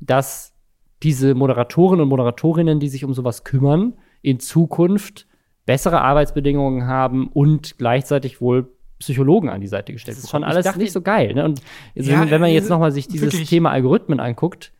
[0.00, 0.54] dass
[1.02, 5.27] diese Moderatoren und Moderatorinnen, die sich um sowas kümmern, in Zukunft
[5.68, 10.16] bessere Arbeitsbedingungen haben und gleichzeitig wohl Psychologen an die Seite gestellt.
[10.16, 11.34] Das ist schon alles dachte, nicht so geil.
[11.34, 11.44] Ne?
[11.44, 11.60] Und
[11.94, 13.50] ja, wenn man jetzt äh, noch mal sich dieses wirklich.
[13.50, 14.72] Thema Algorithmen anguckt,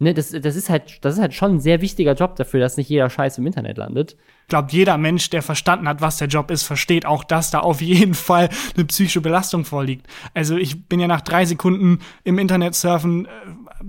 [0.00, 2.76] ne, das, das, ist halt, das ist halt schon ein sehr wichtiger Job dafür, dass
[2.76, 4.16] nicht jeder Scheiß im Internet landet.
[4.42, 7.60] Ich glaube, jeder Mensch, der verstanden hat, was der Job ist, versteht auch, dass da
[7.60, 10.06] auf jeden Fall eine psychische Belastung vorliegt.
[10.34, 13.28] Also ich bin ja nach drei Sekunden im Internet surfen äh,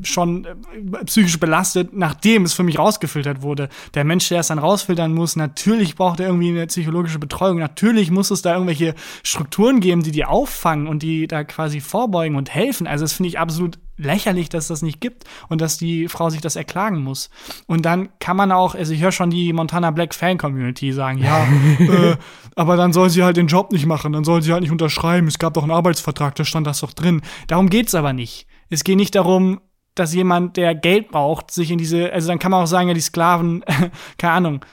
[0.03, 3.69] schon äh, psychisch belastet, nachdem es für mich rausgefiltert wurde.
[3.93, 7.57] Der Mensch, der es dann rausfiltern muss, natürlich braucht er irgendwie eine psychologische Betreuung.
[7.57, 12.35] Natürlich muss es da irgendwelche Strukturen geben, die die auffangen und die da quasi vorbeugen
[12.35, 12.85] und helfen.
[12.85, 16.41] Also das finde ich absolut lächerlich, dass das nicht gibt und dass die Frau sich
[16.41, 17.29] das erklagen muss.
[17.67, 21.19] Und dann kann man auch, also ich höre schon die Montana Black Fan Community sagen,
[21.19, 21.47] ja,
[21.79, 22.15] äh,
[22.55, 25.27] aber dann soll sie halt den Job nicht machen, dann soll sie halt nicht unterschreiben.
[25.27, 27.21] Es gab doch einen Arbeitsvertrag, da stand das doch drin.
[27.47, 28.47] Darum geht's aber nicht.
[28.69, 29.61] Es geht nicht darum,
[29.95, 32.93] dass jemand, der Geld braucht, sich in diese, also dann kann man auch sagen, ja,
[32.93, 33.63] die Sklaven,
[34.17, 34.65] keine Ahnung,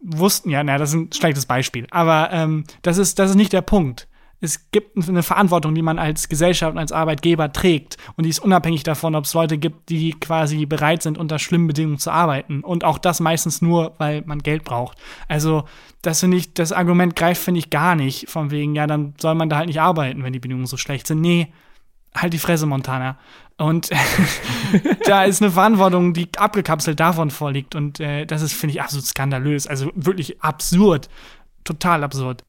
[0.00, 1.86] wussten ja, naja, das ist ein schlechtes Beispiel.
[1.90, 4.07] Aber ähm, das, ist, das ist nicht der Punkt.
[4.40, 7.96] Es gibt eine Verantwortung, die man als Gesellschaft und als Arbeitgeber trägt.
[8.16, 11.66] Und die ist unabhängig davon, ob es Leute gibt, die quasi bereit sind, unter schlimmen
[11.66, 12.60] Bedingungen zu arbeiten.
[12.60, 14.96] Und auch das meistens nur, weil man Geld braucht.
[15.26, 15.64] Also,
[16.02, 18.30] das finde ich, das Argument greift, finde ich, gar nicht.
[18.30, 21.08] Von wegen, ja, dann soll man da halt nicht arbeiten, wenn die Bedingungen so schlecht
[21.08, 21.20] sind.
[21.20, 21.52] Nee,
[22.14, 23.18] halt die Fresse, Montana.
[23.56, 23.90] Und
[25.04, 27.74] da ist eine Verantwortung, die abgekapselt davon vorliegt.
[27.74, 29.66] Und äh, das ist, finde ich, absolut skandalös.
[29.66, 31.08] Also wirklich absurd.
[31.64, 32.44] Total absurd.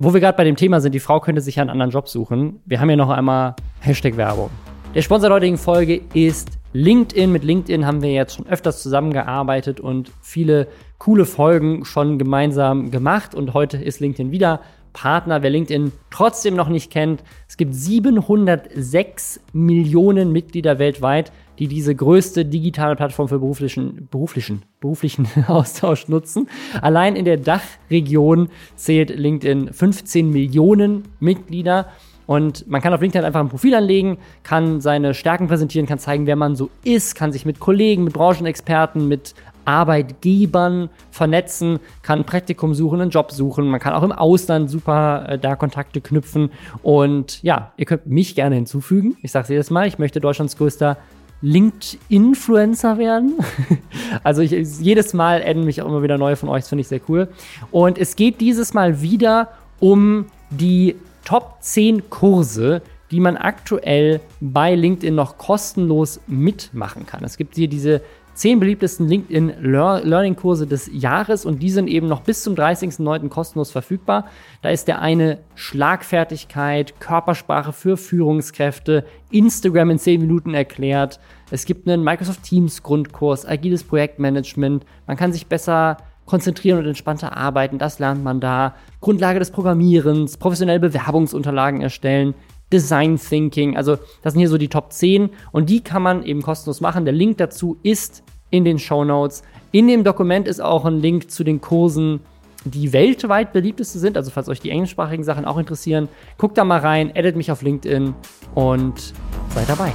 [0.00, 2.60] Wo wir gerade bei dem Thema sind, die Frau könnte sich einen anderen Job suchen.
[2.64, 4.48] Wir haben hier noch einmal Hashtag Werbung.
[4.94, 7.32] Der Sponsor der heutigen Folge ist LinkedIn.
[7.32, 10.68] Mit LinkedIn haben wir jetzt schon öfters zusammengearbeitet und viele
[10.98, 13.34] coole Folgen schon gemeinsam gemacht.
[13.34, 14.60] Und heute ist LinkedIn wieder
[14.92, 17.24] Partner, wer LinkedIn trotzdem noch nicht kennt.
[17.48, 25.28] Es gibt 706 Millionen Mitglieder weltweit, die diese größte digitale Plattform für beruflichen, beruflichen, beruflichen
[25.48, 26.48] Austausch nutzen.
[26.80, 31.88] Allein in der Dachregion zählt LinkedIn 15 Millionen Mitglieder.
[32.26, 36.26] Und man kann auf LinkedIn einfach ein Profil anlegen, kann seine Stärken präsentieren, kann zeigen,
[36.26, 39.34] wer man so ist, kann sich mit Kollegen, mit Branchenexperten, mit
[39.64, 43.68] Arbeitgebern vernetzen, kann ein Praktikum suchen, einen Job suchen.
[43.68, 46.50] Man kann auch im Ausland super äh, da Kontakte knüpfen.
[46.82, 49.16] Und ja, ihr könnt mich gerne hinzufügen.
[49.22, 50.96] Ich sage es jedes Mal, ich möchte Deutschlands größter
[51.42, 53.34] LinkedIn-Influencer werden.
[54.24, 56.88] also ich, jedes Mal adden mich auch immer wieder neue von euch, das finde ich
[56.88, 57.28] sehr cool.
[57.70, 59.48] Und es geht dieses Mal wieder
[59.80, 67.24] um die Top 10 Kurse, die man aktuell bei LinkedIn noch kostenlos mitmachen kann.
[67.24, 68.02] Es gibt hier diese
[68.38, 73.28] zehn beliebtesten LinkedIn Learning Kurse des Jahres und die sind eben noch bis zum 30.09.
[73.28, 74.26] kostenlos verfügbar.
[74.62, 81.18] Da ist der eine Schlagfertigkeit, Körpersprache für Führungskräfte, Instagram in 10 Minuten erklärt.
[81.50, 84.86] Es gibt einen Microsoft Teams Grundkurs, agiles Projektmanagement.
[85.08, 87.78] Man kann sich besser konzentrieren und entspannter arbeiten.
[87.78, 88.76] Das lernt man da.
[89.00, 92.34] Grundlage des Programmierens, professionelle Bewerbungsunterlagen erstellen,
[92.72, 93.76] Design Thinking.
[93.76, 97.04] Also das sind hier so die Top 10 und die kann man eben kostenlos machen.
[97.04, 99.42] Der Link dazu ist in den Show Notes.
[99.72, 102.20] In dem Dokument ist auch ein Link zu den Kursen,
[102.64, 104.16] die weltweit beliebteste sind.
[104.16, 107.62] Also falls euch die englischsprachigen Sachen auch interessieren, guckt da mal rein, edit mich auf
[107.62, 108.14] LinkedIn
[108.54, 109.12] und
[109.54, 109.92] seid dabei.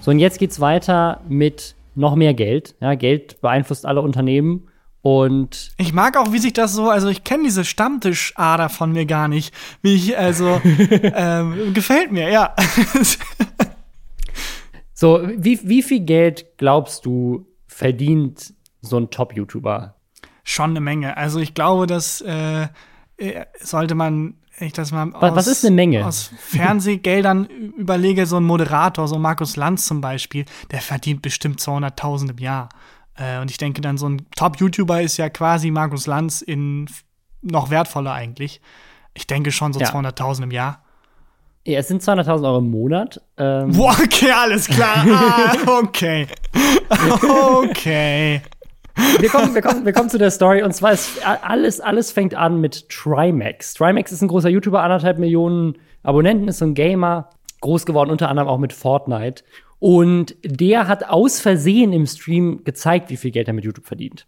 [0.00, 2.74] So, und jetzt geht's weiter mit noch mehr Geld.
[2.80, 4.68] Ja, Geld beeinflusst alle Unternehmen.
[5.00, 9.04] Und ich mag auch, wie sich das so, also ich kenne diese Stammtischader von mir
[9.04, 9.54] gar nicht.
[9.82, 12.54] Wie ich, also, ähm, gefällt mir, ja.
[14.94, 19.96] so, wie, wie viel Geld glaubst du, verdient so ein Top-YouTuber?
[20.44, 21.16] Schon eine Menge.
[21.16, 22.68] Also ich glaube, dass äh,
[23.16, 26.06] äh sollte man ich das mal was, aus, was ist eine Menge?
[26.06, 32.30] aus Fernsehgeldern überlege, so ein Moderator, so Markus Lanz zum Beispiel, der verdient bestimmt 200.000
[32.30, 32.68] im Jahr.
[33.16, 36.88] Äh, und ich denke dann, so ein Top-YouTuber ist ja quasi Markus Lanz in
[37.42, 38.60] noch wertvoller eigentlich.
[39.12, 39.88] Ich denke schon so ja.
[39.88, 40.83] 200.000 im Jahr.
[41.66, 43.22] Ja, es sind 200.000 Euro im Monat.
[43.38, 43.72] Ähm.
[43.72, 45.06] Boah, okay, alles klar.
[45.10, 46.26] ah, okay.
[46.90, 48.42] okay.
[49.18, 52.34] Wir kommen, wir, kommen, wir kommen zu der Story und zwar ist alles, alles fängt
[52.34, 53.74] an mit Trimax.
[53.74, 57.30] Trimax ist ein großer YouTuber, anderthalb Millionen Abonnenten, ist so ein Gamer,
[57.62, 59.42] groß geworden, unter anderem auch mit Fortnite.
[59.78, 64.26] Und der hat aus Versehen im Stream gezeigt, wie viel Geld er mit YouTube verdient.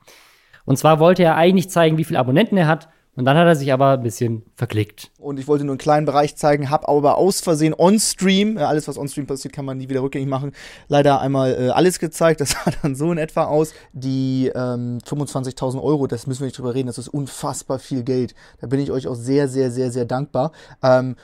[0.64, 2.88] Und zwar wollte er eigentlich zeigen, wie viele Abonnenten er hat.
[3.16, 5.10] Und dann hat er sich aber ein bisschen verklickt.
[5.18, 8.86] Und ich wollte nur einen kleinen Bereich zeigen, habe aber aus Versehen on-stream, äh, alles
[8.88, 10.52] was on-stream passiert, kann man nie wieder rückgängig machen,
[10.88, 12.40] leider einmal äh, alles gezeigt.
[12.46, 13.72] Das sah dann so in etwa aus.
[13.92, 18.34] Die ähm, 25.000 Euro, das müssen wir nicht drüber reden, das ist unfassbar viel Geld.
[18.60, 20.52] Da bin ich euch auch sehr, sehr, sehr, sehr dankbar.
[20.82, 21.16] Ähm,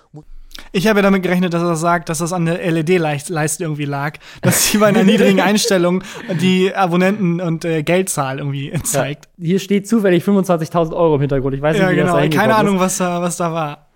[0.72, 4.18] ich habe ja damit gerechnet, dass er sagt, dass das an der LED-Leiste irgendwie lag,
[4.40, 6.03] dass sie bei einer niedrigen Einstellung
[6.40, 9.28] die Abonnenten und äh, Geldzahl irgendwie zeigt.
[9.36, 11.55] Ja, hier steht zufällig 25.000 Euro im Hintergrund.
[11.55, 12.18] Ich weiß nicht, ja, wie genau.
[12.18, 13.88] das Keine Ahnung, was da, was da war.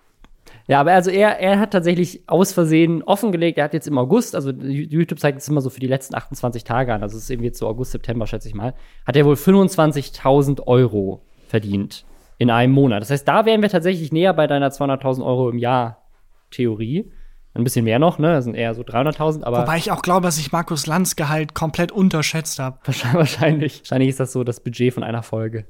[0.67, 4.35] Ja, aber also er, er hat tatsächlich aus Versehen offengelegt, er hat jetzt im August,
[4.35, 7.29] also YouTube zeigt es immer so für die letzten 28 Tage an, also es ist
[7.29, 8.73] irgendwie jetzt so August, September, schätze ich mal,
[9.05, 12.03] hat er wohl 25.000 Euro verdient
[12.37, 13.01] in einem Monat.
[13.01, 16.06] Das heißt, da wären wir tatsächlich näher bei deiner 200.000 Euro im Jahr
[16.51, 17.11] Theorie.
[17.53, 18.33] Ein bisschen mehr noch, ne?
[18.33, 19.61] Das sind eher so 300.000, aber.
[19.61, 22.77] Wobei ich auch glaube, dass ich Markus Lanz Gehalt komplett unterschätzt habe.
[22.85, 23.79] Wahrscheinlich.
[23.79, 25.65] Wahrscheinlich ist das so das Budget von einer Folge.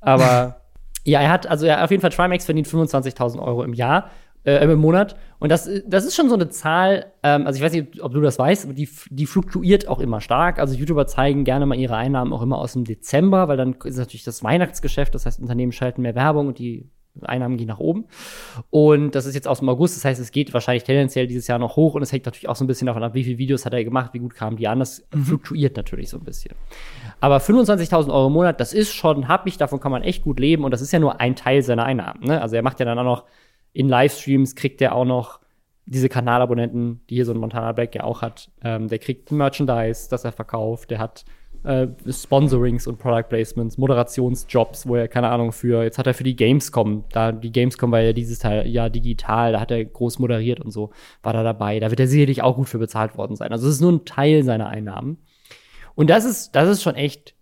[0.00, 0.62] Aber
[1.04, 4.10] ja, er hat, also er auf jeden Fall Trimax verdient 25.000 Euro im Jahr,
[4.44, 5.14] äh, im Monat.
[5.38, 8.20] Und das, das ist schon so eine Zahl, ähm, also ich weiß nicht, ob du
[8.20, 10.58] das weißt, aber die, die fluktuiert auch immer stark.
[10.58, 13.96] Also YouTuber zeigen gerne mal ihre Einnahmen auch immer aus dem Dezember, weil dann ist
[13.96, 16.90] natürlich das Weihnachtsgeschäft, das heißt, Unternehmen schalten mehr Werbung und die
[17.22, 18.06] Einnahmen gehen nach oben.
[18.70, 21.58] Und das ist jetzt aus dem August, das heißt, es geht wahrscheinlich tendenziell dieses Jahr
[21.58, 23.66] noch hoch und es hängt natürlich auch so ein bisschen davon ab, wie viele Videos
[23.66, 24.78] hat er gemacht, wie gut kamen die an.
[24.78, 25.24] Das mhm.
[25.24, 26.54] fluktuiert natürlich so ein bisschen.
[27.20, 30.64] Aber 25.000 Euro im Monat, das ist schon happig, davon kann man echt gut leben
[30.64, 32.24] und das ist ja nur ein Teil seiner Einnahmen.
[32.24, 32.40] Ne?
[32.40, 33.24] Also er macht ja dann auch noch
[33.72, 35.40] in Livestreams, kriegt er auch noch
[35.86, 38.50] diese Kanalabonnenten, die hier so ein Montana Black ja auch hat.
[38.62, 41.24] Ähm, der kriegt Merchandise, das er verkauft, der hat
[41.64, 46.24] äh, Sponsorings und Product Placements, Moderationsjobs, wo er, keine Ahnung, für, jetzt hat er für
[46.24, 50.18] die Gamescom, da die Gamescom war ja dieses Teil ja digital, da hat er groß
[50.18, 50.90] moderiert und so,
[51.22, 51.80] war da dabei.
[51.80, 53.52] Da wird er sicherlich auch gut für bezahlt worden sein.
[53.52, 55.18] Also es ist nur ein Teil seiner Einnahmen.
[55.94, 57.34] Und das ist, das ist schon echt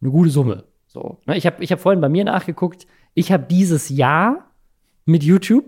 [0.00, 0.64] eine gute Summe.
[0.86, 1.36] So, ne?
[1.36, 4.50] Ich habe ich hab vorhin bei mir nachgeguckt, ich habe dieses Jahr
[5.04, 5.64] mit YouTube,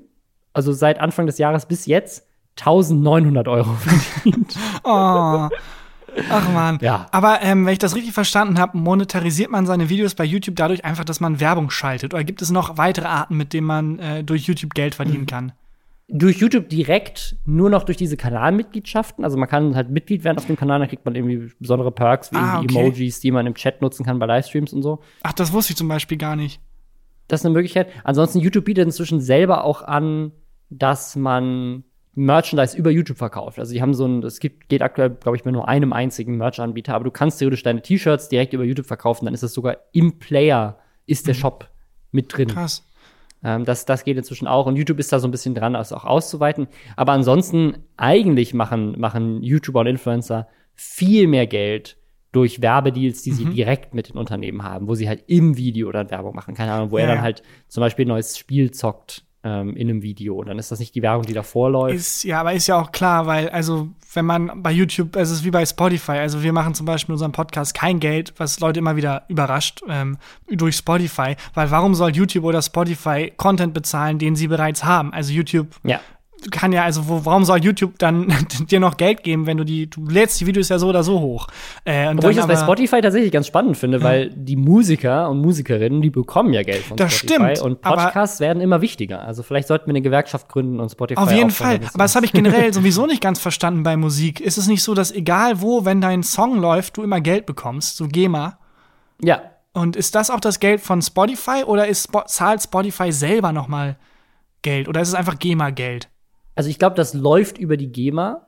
[0.52, 2.26] also seit Anfang des Jahres bis jetzt,
[2.58, 4.56] 1900 Euro verdient.
[4.84, 5.48] oh.
[6.30, 6.78] Ach man.
[6.80, 7.06] Ja.
[7.10, 10.84] Aber ähm, wenn ich das richtig verstanden habe, monetarisiert man seine Videos bei YouTube dadurch
[10.84, 12.14] einfach, dass man Werbung schaltet?
[12.14, 15.52] Oder gibt es noch weitere Arten, mit denen man äh, durch YouTube Geld verdienen kann?
[16.08, 19.24] Durch YouTube direkt nur noch durch diese Kanalmitgliedschaften.
[19.24, 22.32] Also man kann halt Mitglied werden auf dem Kanal, dann kriegt man irgendwie besondere Perks
[22.32, 22.78] wie ah, okay.
[22.78, 25.00] Emojis, die man im Chat nutzen kann bei Livestreams und so.
[25.22, 26.60] Ach, das wusste ich zum Beispiel gar nicht.
[27.28, 27.88] Das ist eine Möglichkeit.
[28.04, 30.32] Ansonsten YouTube bietet inzwischen selber auch an,
[30.68, 31.84] dass man
[32.14, 33.58] Merchandise über YouTube verkauft.
[33.58, 36.36] Also die haben so ein, es gibt, geht aktuell, glaube ich, mit nur einem einzigen
[36.36, 39.78] Merch-Anbieter, aber du kannst theoretisch deine T-Shirts direkt über YouTube verkaufen, dann ist es sogar
[39.92, 41.68] im Player, ist der Shop
[42.10, 42.48] mit drin.
[42.48, 42.86] Krass.
[43.42, 45.92] Ähm, das, das geht inzwischen auch und YouTube ist da so ein bisschen dran, das
[45.92, 46.68] auch auszuweiten.
[46.96, 51.96] Aber ansonsten, eigentlich machen, machen YouTuber und Influencer viel mehr Geld
[52.30, 56.10] durch Werbedeals, die sie direkt mit den Unternehmen haben, wo sie halt im Video dann
[56.10, 56.54] Werbung machen.
[56.54, 59.88] Keine Ahnung, wo Ja, er dann halt zum Beispiel ein neues Spiel zockt ähm, in
[59.88, 60.42] einem Video.
[60.44, 61.94] Dann ist das nicht die Werbung, die davor läuft.
[61.96, 65.44] Ist, ja, aber ist ja auch klar, weil, also, wenn man bei YouTube, es ist
[65.44, 68.78] wie bei Spotify, also wir machen zum Beispiel in unserem Podcast kein Geld, was Leute
[68.78, 70.18] immer wieder überrascht, ähm,
[70.48, 75.12] durch Spotify, weil warum soll YouTube oder Spotify Content bezahlen, den sie bereits haben?
[75.12, 76.00] Also YouTube ja.
[76.50, 78.32] Kann ja, also wo, warum soll YouTube dann
[78.70, 81.20] dir noch Geld geben, wenn du die, du lädst die Videos ja so oder so
[81.20, 81.46] hoch.
[81.84, 85.28] Äh, und Obwohl ich das bei aber- Spotify tatsächlich ganz spannend finde, weil die Musiker
[85.30, 87.54] und Musikerinnen, die bekommen ja Geld von Das Spotify.
[87.56, 89.22] stimmt, Und Podcasts werden immer wichtiger.
[89.24, 91.76] Also vielleicht sollten wir eine Gewerkschaft gründen und Spotify Auf jeden Fall.
[91.94, 94.40] Aber das habe ich generell sowieso nicht ganz verstanden bei Musik.
[94.40, 97.96] Ist es nicht so, dass egal wo, wenn dein Song läuft, du immer Geld bekommst,
[97.96, 98.58] so GEMA?
[99.22, 99.42] Ja,
[99.74, 103.96] Und ist das auch das Geld von Spotify oder ist zahlt Spotify selber noch mal
[104.62, 106.08] Geld oder ist es einfach GEMA-Geld?
[106.54, 108.46] Also ich glaube, das läuft über die GEMA,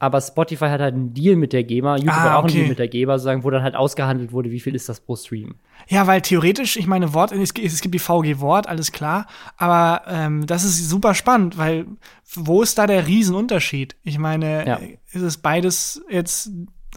[0.00, 2.52] aber Spotify hat halt einen Deal mit der GEMA, YouTube Ah, hat auch einen.
[2.54, 5.16] Deal mit der GEMA, sozusagen, wo dann halt ausgehandelt wurde, wie viel ist das pro
[5.16, 5.56] Stream.
[5.88, 9.26] Ja, weil theoretisch, ich meine, Wort, es, gibt- es gibt die VG Wort, alles klar,
[9.56, 11.86] aber ähm, das ist super spannend, weil
[12.34, 13.96] wo ist da der Riesenunterschied?
[14.04, 14.76] Ich meine, Ja.
[14.76, 16.50] äh, ist es beides jetzt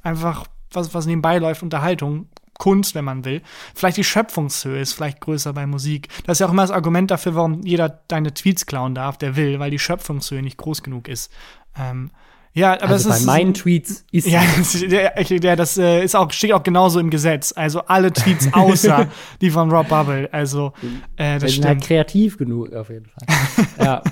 [0.03, 2.27] einfach, was, was nebenbei läuft, Unterhaltung,
[2.61, 3.41] Kunst, wenn man will.
[3.73, 6.09] Vielleicht die Schöpfungshöhe ist vielleicht größer bei Musik.
[6.25, 9.35] Das ist ja auch immer das Argument dafür, warum jeder deine Tweets klauen darf, der
[9.35, 11.31] will, weil die Schöpfungshöhe nicht groß genug ist.
[11.75, 12.11] Ähm,
[12.53, 14.79] ja, aber Also es bei ist meinen Tweets ist ja, das,
[15.29, 17.51] ja, das äh, ist auch, steht auch genauso im Gesetz.
[17.55, 19.07] Also alle Tweets außer
[19.41, 20.29] die von Rob Bubble.
[20.31, 20.73] Also,
[21.15, 21.83] äh, das halt stimmt.
[21.83, 23.65] kreativ genug, auf jeden Fall.
[23.83, 24.03] ja.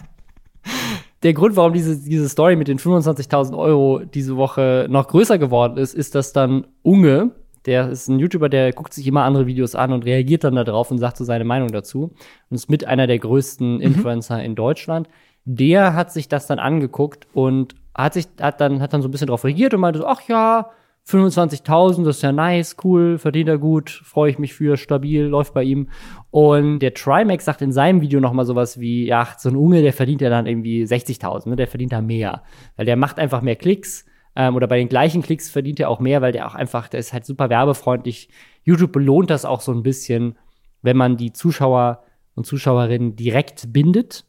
[1.21, 5.77] Der Grund, warum diese, diese Story mit den 25.000 Euro diese Woche noch größer geworden
[5.77, 7.31] ist, ist, dass dann Unge,
[7.65, 10.91] der ist ein YouTuber, der guckt sich immer andere Videos an und reagiert dann darauf
[10.91, 12.13] und sagt so seine Meinung dazu.
[12.49, 15.07] Und ist mit einer der größten Influencer in Deutschland.
[15.45, 19.11] Der hat sich das dann angeguckt und hat sich, hat dann, hat dann so ein
[19.11, 20.69] bisschen darauf reagiert und meinte so, ach ja,
[21.07, 25.53] 25.000, das ist ja nice, cool, verdient er gut, freue ich mich für, stabil, läuft
[25.53, 25.89] bei ihm.
[26.29, 29.81] Und der Trimax sagt in seinem Video noch mal sowas wie, ja, so ein Unge,
[29.81, 32.43] der verdient ja dann irgendwie 60.000, ne, der verdient da mehr.
[32.75, 34.05] Weil der macht einfach mehr Klicks
[34.39, 37.01] ähm, oder bei den gleichen Klicks verdient er auch mehr, weil der auch einfach, der
[37.01, 38.29] ist halt super werbefreundlich.
[38.63, 40.37] YouTube belohnt das auch so ein bisschen,
[40.81, 44.23] wenn man die Zuschauer und Zuschauerinnen direkt bindet.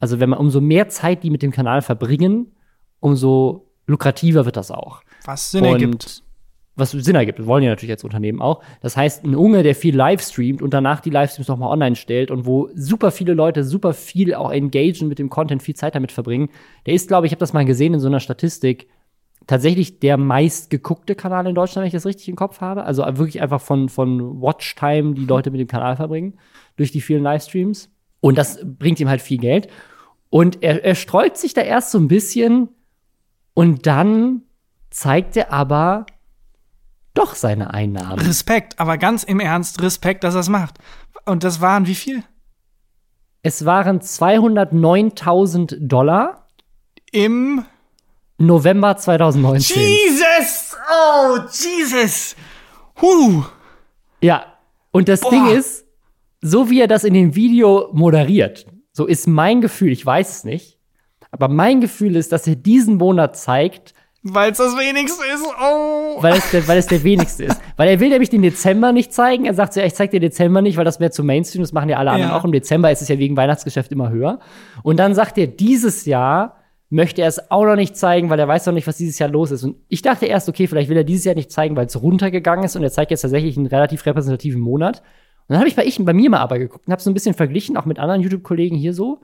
[0.00, 2.50] Also wenn man umso mehr Zeit die mit dem Kanal verbringen,
[2.98, 5.02] umso lukrativer wird das auch.
[5.24, 6.24] Was Sinn ergibt.
[6.74, 8.60] Was Sinn ergibt, das wollen ja natürlich als Unternehmen auch.
[8.80, 12.44] Das heißt, ein Unge, der viel livestreamt und danach die Livestreams nochmal online stellt und
[12.44, 16.50] wo super viele Leute super viel auch engagen mit dem Content, viel Zeit damit verbringen,
[16.86, 18.88] der ist, glaube ich, ich habe das mal gesehen in so einer Statistik,
[19.48, 22.84] tatsächlich der meistgeguckte Kanal in Deutschland, wenn ich das richtig im Kopf habe.
[22.84, 26.38] Also wirklich einfach von, von Watchtime, die Leute mit dem Kanal verbringen,
[26.76, 27.90] durch die vielen Livestreams.
[28.20, 29.68] Und das bringt ihm halt viel Geld.
[30.30, 32.68] Und er, er sträubt sich da erst so ein bisschen
[33.54, 34.42] und dann
[34.90, 36.04] zeigt er aber
[37.14, 38.20] doch seine Einnahmen.
[38.20, 40.78] Respekt, aber ganz im Ernst, Respekt, dass er es macht.
[41.24, 42.22] Und das waren wie viel?
[43.42, 46.46] Es waren 209.000 Dollar
[47.12, 47.64] Im
[48.38, 49.76] November 2019.
[49.82, 50.76] Jesus!
[50.90, 52.36] Oh, Jesus!
[53.00, 53.42] Huh!
[54.20, 54.44] Ja,
[54.92, 55.30] und das Boah.
[55.30, 55.84] Ding ist,
[56.40, 60.44] so wie er das in dem Video moderiert, so ist mein Gefühl, ich weiß es
[60.44, 60.78] nicht,
[61.30, 65.44] aber mein Gefühl ist, dass er diesen Monat zeigt, Weil es das wenigste ist.
[65.60, 66.22] Oh!
[66.22, 67.60] weil es, der, weil es der wenigste ist.
[67.76, 69.44] Weil er will nämlich den Dezember nicht zeigen.
[69.44, 71.72] Er sagt so, ja, ich zeig dir Dezember nicht, weil das wäre zu Mainstream, das
[71.72, 72.36] machen ja alle anderen Ja.
[72.36, 72.44] auch.
[72.44, 74.40] Im Dezember ist es ja wegen Weihnachtsgeschäft immer höher.
[74.82, 76.57] Und dann sagt er, dieses Jahr
[76.90, 79.28] möchte er es auch noch nicht zeigen, weil er weiß noch nicht, was dieses Jahr
[79.28, 79.64] los ist.
[79.64, 82.64] Und ich dachte erst, okay, vielleicht will er dieses Jahr nicht zeigen, weil es runtergegangen
[82.64, 85.00] ist und er zeigt jetzt tatsächlich einen relativ repräsentativen Monat.
[85.00, 87.14] Und dann habe ich bei ich bei mir mal aber geguckt und habe so ein
[87.14, 89.20] bisschen verglichen, auch mit anderen YouTube-Kollegen hier so.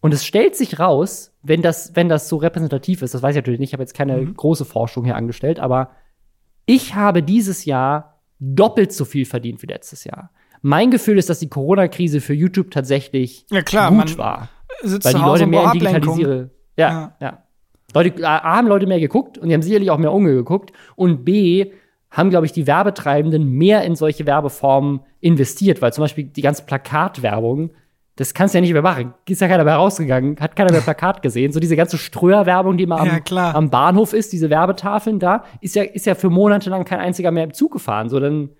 [0.00, 3.42] Und es stellt sich raus, wenn das, wenn das so repräsentativ ist, das weiß ich
[3.42, 5.92] natürlich nicht, ich habe jetzt keine große Forschung hier angestellt, aber
[6.66, 10.30] ich habe dieses Jahr doppelt so viel verdient wie letztes Jahr.
[10.62, 14.48] Mein Gefühl ist, dass die Corona-Krise für YouTube tatsächlich Ja, klar, gut war.
[14.82, 16.16] Sitzt Weil die Leute mehr braucht in Ablenkung.
[16.16, 16.50] digitalisiere.
[16.76, 17.16] Ja, Ja.
[17.20, 17.38] ja.
[17.94, 20.72] Leute, A, haben Leute mehr geguckt und die haben sicherlich auch mehr Unge geguckt.
[20.96, 21.70] Und B,
[22.14, 26.64] haben, glaube ich, die Werbetreibenden mehr in solche Werbeformen investiert, weil zum Beispiel die ganze
[26.64, 27.70] Plakatwerbung,
[28.16, 29.14] das kannst du ja nicht mehr machen.
[29.28, 31.50] Ist ja keiner mehr rausgegangen, hat keiner mehr Plakat gesehen.
[31.52, 35.74] So diese ganze Ströer-Werbung, die immer am, Ja, am Bahnhof ist, diese Werbetafeln da, ist
[35.74, 38.08] ja, ist ja für Monate lang kein einziger mehr im Zug gefahren.
[38.08, 38.50] So, dann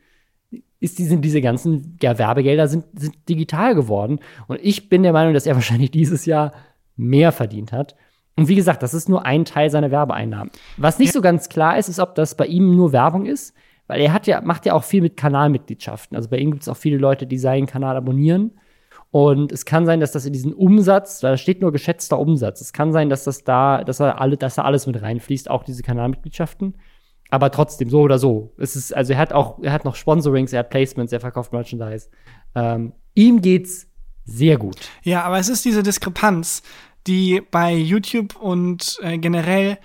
[0.81, 4.19] ist die, sind diese ganzen ja, Werbegelder sind, sind digital geworden.
[4.49, 6.53] Und ich bin der Meinung, dass er wahrscheinlich dieses Jahr
[6.97, 7.95] mehr verdient hat.
[8.37, 10.51] Und wie gesagt, das ist nur ein Teil seiner Werbeeinnahmen.
[10.77, 13.55] Was nicht so ganz klar ist, ist, ob das bei ihm nur Werbung ist,
[13.87, 16.17] weil er hat ja, macht ja auch viel mit Kanalmitgliedschaften.
[16.17, 18.53] Also bei ihm gibt es auch viele Leute, die seinen Kanal abonnieren.
[19.11, 22.61] Und es kann sein, dass das in diesen Umsatz, da steht nur geschätzter Umsatz.
[22.61, 25.63] Es kann sein, dass das da, dass er alle, dass da alles mit reinfließt, auch
[25.63, 26.75] diese Kanalmitgliedschaften.
[27.31, 28.53] Aber trotzdem, so oder so.
[28.59, 31.53] Es ist, also er hat auch, er hat noch Sponsorings, er hat Placements, er verkauft
[31.53, 32.09] Merchandise.
[32.57, 33.89] Ähm, ihm geht's
[34.25, 34.79] sehr gut.
[35.03, 36.63] Ja, aber es ist diese Diskrepanz,
[37.07, 39.79] die bei YouTube und äh, generell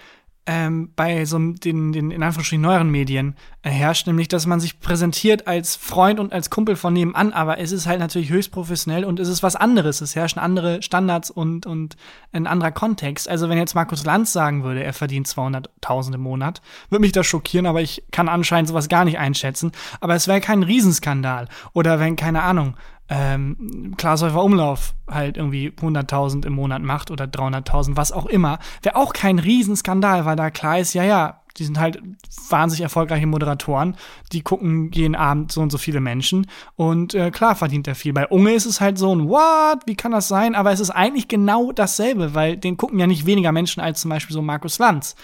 [0.49, 4.79] ähm, bei so den, den in Anführungsstrichen neueren Medien äh, herrscht, nämlich, dass man sich
[4.79, 9.05] präsentiert als Freund und als Kumpel von nebenan, aber es ist halt natürlich höchst professionell
[9.05, 10.01] und es ist was anderes.
[10.01, 11.97] Es herrschen andere Standards und, und
[12.31, 13.29] ein anderer Kontext.
[13.29, 17.27] Also wenn jetzt Markus Lanz sagen würde, er verdient 200.000 im Monat, würde mich das
[17.27, 19.71] schockieren, aber ich kann anscheinend sowas gar nicht einschätzen.
[20.01, 21.47] Aber es wäre kein Riesenskandal.
[21.73, 22.75] Oder wenn, keine Ahnung,
[23.09, 28.95] ähm, Glashäufer Umlauf halt irgendwie 100.000 im Monat macht oder 300.000, was auch immer, wäre
[28.95, 32.01] auch kein Riesenskandal, weil da klar ist, ja, ja, die sind halt
[32.49, 33.97] wahnsinnig erfolgreiche Moderatoren,
[34.31, 38.13] die gucken jeden Abend so und so viele Menschen und äh, klar verdient er viel.
[38.13, 40.55] Bei Unge ist es halt so ein What, wie kann das sein?
[40.55, 44.09] Aber es ist eigentlich genau dasselbe, weil den gucken ja nicht weniger Menschen als zum
[44.09, 45.15] Beispiel so Markus Lanz.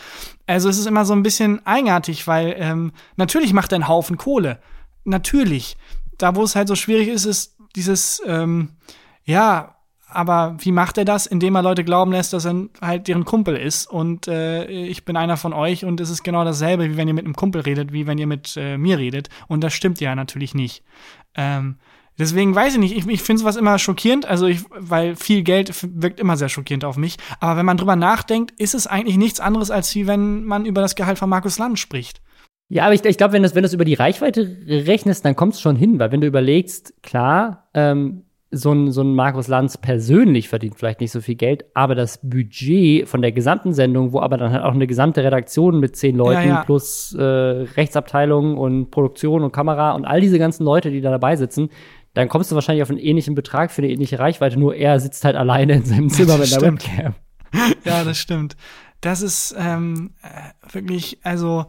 [0.48, 4.18] Also es ist immer so ein bisschen eigenartig, weil ähm, natürlich macht er einen Haufen
[4.18, 4.60] Kohle.
[5.04, 5.78] Natürlich.
[6.18, 8.70] Da, wo es halt so schwierig ist, ist dieses, ähm,
[9.24, 9.76] ja,
[10.08, 11.26] aber wie macht er das?
[11.26, 15.18] Indem er Leute glauben lässt, dass er halt deren Kumpel ist und äh, ich bin
[15.18, 17.92] einer von euch und es ist genau dasselbe, wie wenn ihr mit einem Kumpel redet,
[17.92, 19.30] wie wenn ihr mit äh, mir redet.
[19.48, 20.84] Und das stimmt ja natürlich nicht.
[21.36, 21.78] Ähm,
[22.18, 25.74] deswegen weiß ich nicht, ich, ich finde sowas immer schockierend, also ich, weil viel Geld
[25.84, 27.18] wirkt immer sehr schockierend auf mich.
[27.40, 30.82] Aber wenn man drüber nachdenkt, ist es eigentlich nichts anderes, als wie wenn man über
[30.82, 32.22] das Gehalt von Markus Land spricht.
[32.68, 35.54] Ja, aber ich, ich glaube, wenn du wenn das über die Reichweite rechnest, dann kommt
[35.54, 39.78] es schon hin, weil wenn du überlegst, klar, ähm, so ein, so ein Markus Lanz
[39.78, 44.22] persönlich verdient vielleicht nicht so viel Geld, aber das Budget von der gesamten Sendung, wo
[44.22, 46.64] aber dann halt auch eine gesamte Redaktion mit zehn Leuten ja, ja.
[46.64, 51.36] plus äh, Rechtsabteilung und Produktion und Kamera und all diese ganzen Leute, die da dabei
[51.36, 51.70] sitzen,
[52.14, 55.26] dann kommst du wahrscheinlich auf einen ähnlichen Betrag für eine ähnliche Reichweite, nur er sitzt
[55.26, 57.14] halt alleine in seinem Zimmer mit der Webcam.
[57.84, 58.56] Ja, das stimmt.
[59.02, 61.66] Das ist ähm, äh, wirklich, also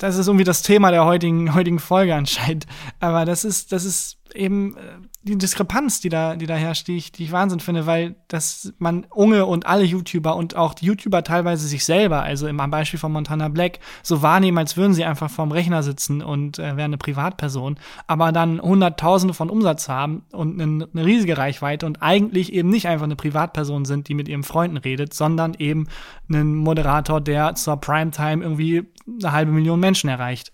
[0.00, 2.66] das ist irgendwie das Thema der heutigen, heutigen Folge anscheinend.
[3.00, 4.80] Aber das ist, das ist eben äh,
[5.22, 8.72] die Diskrepanz, die da, die da herrscht, die ich, die ich Wahnsinn finde, weil dass
[8.78, 12.98] man Unge und alle YouTuber und auch die YouTuber teilweise sich selber, also im Beispiel
[12.98, 16.90] von Montana Black, so wahrnehmen, als würden sie einfach vorm Rechner sitzen und äh, wären
[16.90, 22.52] eine Privatperson, aber dann Hunderttausende von Umsatz haben und eine, eine riesige Reichweite und eigentlich
[22.52, 25.88] eben nicht einfach eine Privatperson sind, die mit ihren Freunden redet, sondern eben
[26.30, 30.52] ein Moderator, der zur Primetime irgendwie eine halbe Million Menschen erreicht.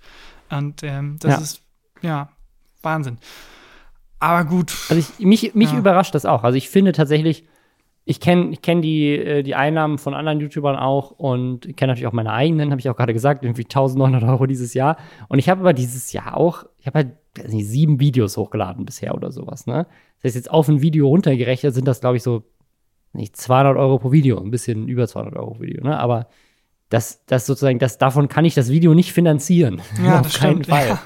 [0.50, 1.38] Und ähm, das ja.
[1.38, 1.62] ist
[2.02, 2.28] ja
[2.82, 3.18] Wahnsinn.
[4.18, 4.72] Aber gut.
[4.88, 5.78] Also ich, mich, mich ja.
[5.78, 6.42] überrascht das auch.
[6.42, 7.44] Also ich finde tatsächlich,
[8.04, 12.06] ich kenne ich kenn die, äh, die Einnahmen von anderen YouTubern auch und kenne natürlich
[12.06, 14.96] auch meine eigenen, habe ich auch gerade gesagt, irgendwie 1900 Euro dieses Jahr.
[15.28, 19.14] Und ich habe aber dieses Jahr auch, ich habe halt nicht, sieben Videos hochgeladen bisher
[19.14, 19.66] oder sowas.
[19.66, 19.86] Ne?
[20.16, 22.44] Das heißt, jetzt auf ein Video runtergerechnet sind das, glaube ich, so
[23.12, 25.82] nicht 200 Euro pro Video, ein bisschen über 200 Euro pro Video.
[25.82, 25.98] Ne?
[25.98, 26.28] Aber
[26.88, 29.82] das, das sozusagen, das, davon kann ich das Video nicht finanzieren.
[30.02, 30.88] Ja, auf keinen stimmt, Fall.
[30.88, 31.02] Ja.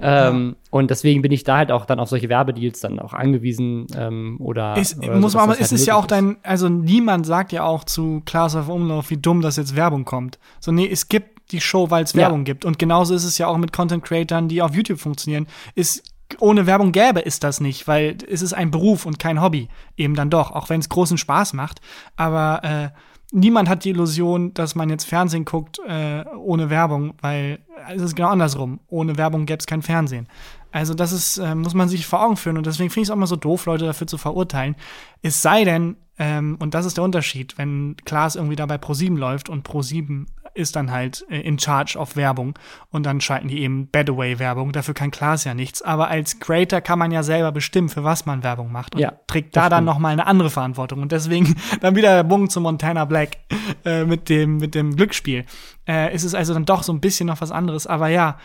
[0.00, 0.68] Ähm, ja.
[0.70, 4.36] Und deswegen bin ich da halt auch dann auf solche Werbedeals dann auch angewiesen ähm,
[4.40, 4.76] oder.
[4.76, 7.52] Ist, oder muss so, man, aber es halt ist ja auch dein, also niemand sagt
[7.52, 10.38] ja auch zu Class of Umlauf, wie dumm das jetzt Werbung kommt.
[10.60, 12.44] So, nee, es gibt die Show, weil es Werbung ja.
[12.44, 12.64] gibt.
[12.64, 15.46] Und genauso ist es ja auch mit Content Creatern, die auf YouTube funktionieren.
[15.74, 16.02] Ist
[16.38, 19.68] ohne Werbung gäbe es das nicht, weil es ist ein Beruf und kein Hobby.
[19.96, 21.80] Eben dann doch, auch wenn es großen Spaß macht.
[22.16, 22.88] Aber äh,
[23.32, 27.58] niemand hat die Illusion, dass man jetzt Fernsehen guckt äh, ohne Werbung, weil
[27.92, 28.80] es ist genau andersrum.
[28.88, 30.28] Ohne Werbung gäbe es kein Fernsehen.
[30.70, 33.10] Also das ist, äh, muss man sich vor Augen führen und deswegen finde ich es
[33.10, 34.76] auch immer so doof, Leute dafür zu verurteilen.
[35.22, 39.48] Es sei denn, ähm, und das ist der Unterschied, wenn Klaas irgendwie dabei Pro7 läuft
[39.48, 42.58] und Pro7 ist dann halt äh, in charge of Werbung
[42.90, 44.72] und dann schalten die eben Badaway Werbung.
[44.72, 45.82] Dafür kann Klaas ja nichts.
[45.82, 49.12] Aber als Creator kann man ja selber bestimmen, für was man Werbung macht und ja,
[49.26, 51.02] trägt da dann noch mal eine andere Verantwortung.
[51.02, 53.38] Und deswegen dann wieder der Bogen zu Montana Black
[53.84, 55.44] äh, mit dem mit dem Glücksspiel.
[55.86, 57.86] Äh, ist es also dann doch so ein bisschen noch was anderes.
[57.86, 58.38] Aber ja,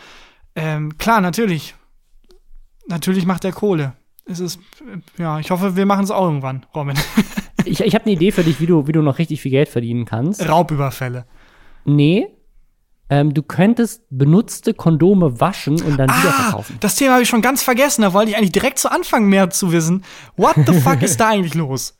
[0.54, 1.74] ähm, klar, natürlich,
[2.88, 3.92] natürlich macht er Kohle.
[4.24, 6.96] Es ist, äh, ja, ich hoffe, wir machen es auch irgendwann, Robin.
[7.64, 9.68] ich ich habe eine Idee für dich, wie du, wie du noch richtig viel Geld
[9.68, 10.46] verdienen kannst.
[10.48, 11.26] Raubüberfälle.
[11.84, 12.28] Nee.
[13.10, 16.76] Ähm, du könntest benutzte Kondome waschen und dann ah, wieder verkaufen.
[16.80, 18.02] Das Thema habe ich schon ganz vergessen.
[18.02, 20.04] Da wollte ich eigentlich direkt zu Anfang mehr zu wissen.
[20.36, 21.96] What the fuck ist da eigentlich los?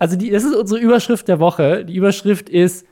[0.00, 1.84] Also, die, das ist unsere Überschrift der Woche.
[1.84, 2.86] Die Überschrift ist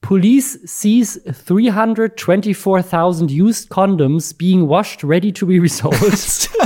[0.00, 6.48] Police sees 324,000 used condoms being washed ready to be resold.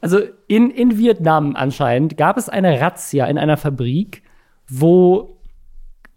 [0.00, 4.22] Also in, in Vietnam anscheinend gab es eine Razzia in einer Fabrik,
[4.68, 5.38] wo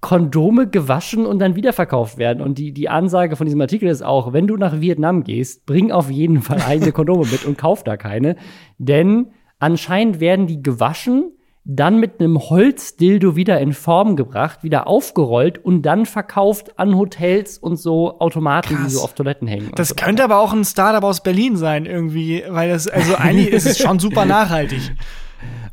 [0.06, 2.40] Kondome gewaschen und dann wiederverkauft werden.
[2.44, 5.92] Und die, die Ansage von diesem Artikel ist auch, wenn du nach Vietnam gehst, bring
[5.92, 8.36] auf jeden Fall eigene Kondome mit und kauf da keine.
[8.78, 11.32] Denn anscheinend werden die gewaschen,
[11.64, 17.58] dann mit einem Holzdildo wieder in Form gebracht, wieder aufgerollt und dann verkauft an Hotels
[17.58, 18.86] und so Automaten, Krass.
[18.86, 19.72] die so auf Toiletten hängen.
[19.74, 19.96] Das so.
[19.96, 23.80] könnte aber auch ein Startup aus Berlin sein, irgendwie, weil das, also eigentlich ist es
[23.80, 24.82] schon super nachhaltig.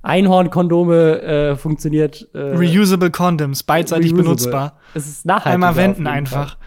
[0.03, 2.29] Einhornkondome äh, funktioniert.
[2.35, 4.25] Äh, Reusable Condoms, beidseitig reusable.
[4.25, 4.79] benutzbar.
[4.95, 5.55] Es ist nachhaltig.
[5.55, 6.57] Einmal wenden einfach.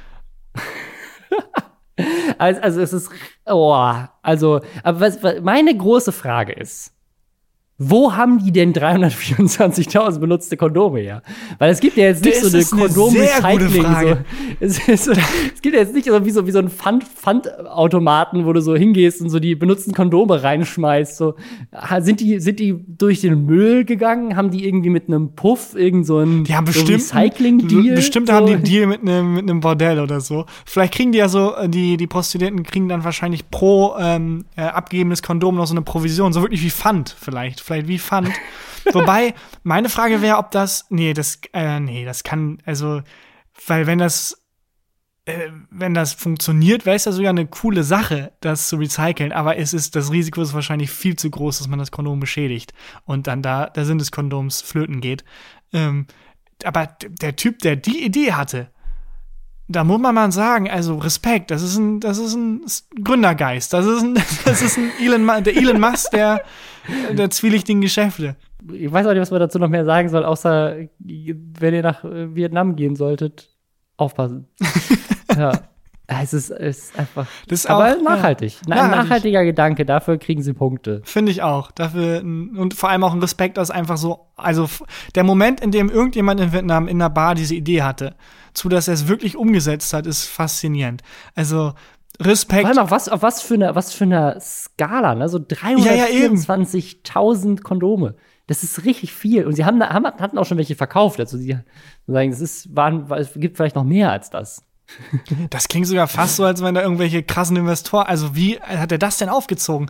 [2.38, 3.10] Also, also es ist,
[3.46, 3.74] oh,
[4.22, 6.95] also, aber was, was meine große Frage ist,
[7.78, 11.22] wo haben die denn 324.000 benutzte Kondome her?
[11.60, 13.84] Weil es gibt ja jetzt nicht Das so eine Kondom-Recycling.
[13.84, 14.18] So.
[14.62, 18.46] Es, so, es gibt ja jetzt nicht so wie so, wie so ein Pfand, Pfandautomaten,
[18.46, 21.18] wo du so hingehst und so die benutzten Kondome reinschmeißt.
[21.18, 21.36] So.
[22.00, 24.38] Sind die, sind die durch den Müll gegangen?
[24.38, 27.96] Haben die irgendwie mit einem Puff irgend so ein Die haben so bestimmt, Recycling-Deal?
[27.96, 28.34] bestimmt so?
[28.34, 30.46] haben die einen Deal mit einem mit einem Bordell oder so.
[30.66, 34.62] Vielleicht kriegen die ja so, äh, die, die Prostituierten kriegen dann wahrscheinlich pro ähm, äh,
[34.62, 38.32] abgegebenes Kondom noch so eine Provision, so wirklich wie Pfand vielleicht, vielleicht wie Pfand.
[38.94, 43.02] Wobei, meine Frage wäre, ob das, nee, das, äh, nee, das kann, also,
[43.66, 44.44] weil wenn das,
[45.26, 49.58] äh, wenn das funktioniert, wäre es ja sogar eine coole Sache, das zu recyceln, aber
[49.58, 52.74] es ist, das Risiko ist wahrscheinlich viel zu groß, dass man das Kondom beschädigt
[53.06, 55.24] und dann da der Sinn des Kondoms flöten geht.
[55.74, 56.06] Ähm,
[56.64, 58.70] aber der Typ, der die Idee hatte,
[59.68, 62.62] da muss man mal sagen, also Respekt, das ist ein, das ist ein
[63.04, 64.14] Gründergeist, das ist ein,
[64.46, 66.42] das ist ein Elon, der Elon Musk der,
[67.12, 68.36] der zwielichtigen Geschäfte.
[68.72, 72.04] ich weiß auch nicht, was man dazu noch mehr sagen soll, außer wenn ihr nach
[72.04, 73.50] äh, Vietnam gehen solltet,
[73.98, 74.48] aufpassen.
[75.38, 75.52] ja.
[76.08, 77.26] Es ist, es ist einfach.
[77.48, 78.54] Das ist aber auch, nachhaltig.
[78.54, 79.04] ja, Na, Ein nachhaltig.
[79.10, 81.02] nachhaltiger Gedanke, dafür kriegen sie Punkte.
[81.04, 81.72] Finde ich auch.
[81.72, 84.70] Dafür und vor allem auch ein Respekt, dass einfach so, also
[85.16, 88.16] der Moment, in dem irgendjemand in Vietnam in einer Bar diese Idee hatte,
[88.56, 91.02] zu dass er es wirklich umgesetzt hat, ist faszinierend.
[91.36, 91.74] Also
[92.20, 92.62] Respekt.
[92.62, 95.28] Vor allem auch was, auf was für eine, was für eine Skala, ne?
[95.30, 96.38] So Ja, ja, eben.
[96.38, 98.16] 324.000 Kondome.
[98.48, 99.46] Das ist richtig viel.
[99.46, 101.20] Und sie haben, haben hatten auch schon welche verkauft.
[101.20, 101.58] Also sie
[102.08, 104.64] sagen, es ist, waren, es gibt vielleicht noch mehr als das.
[105.50, 108.98] Das klingt sogar fast so, als wenn da irgendwelche krassen Investoren, also wie hat er
[108.98, 109.90] das denn aufgezogen?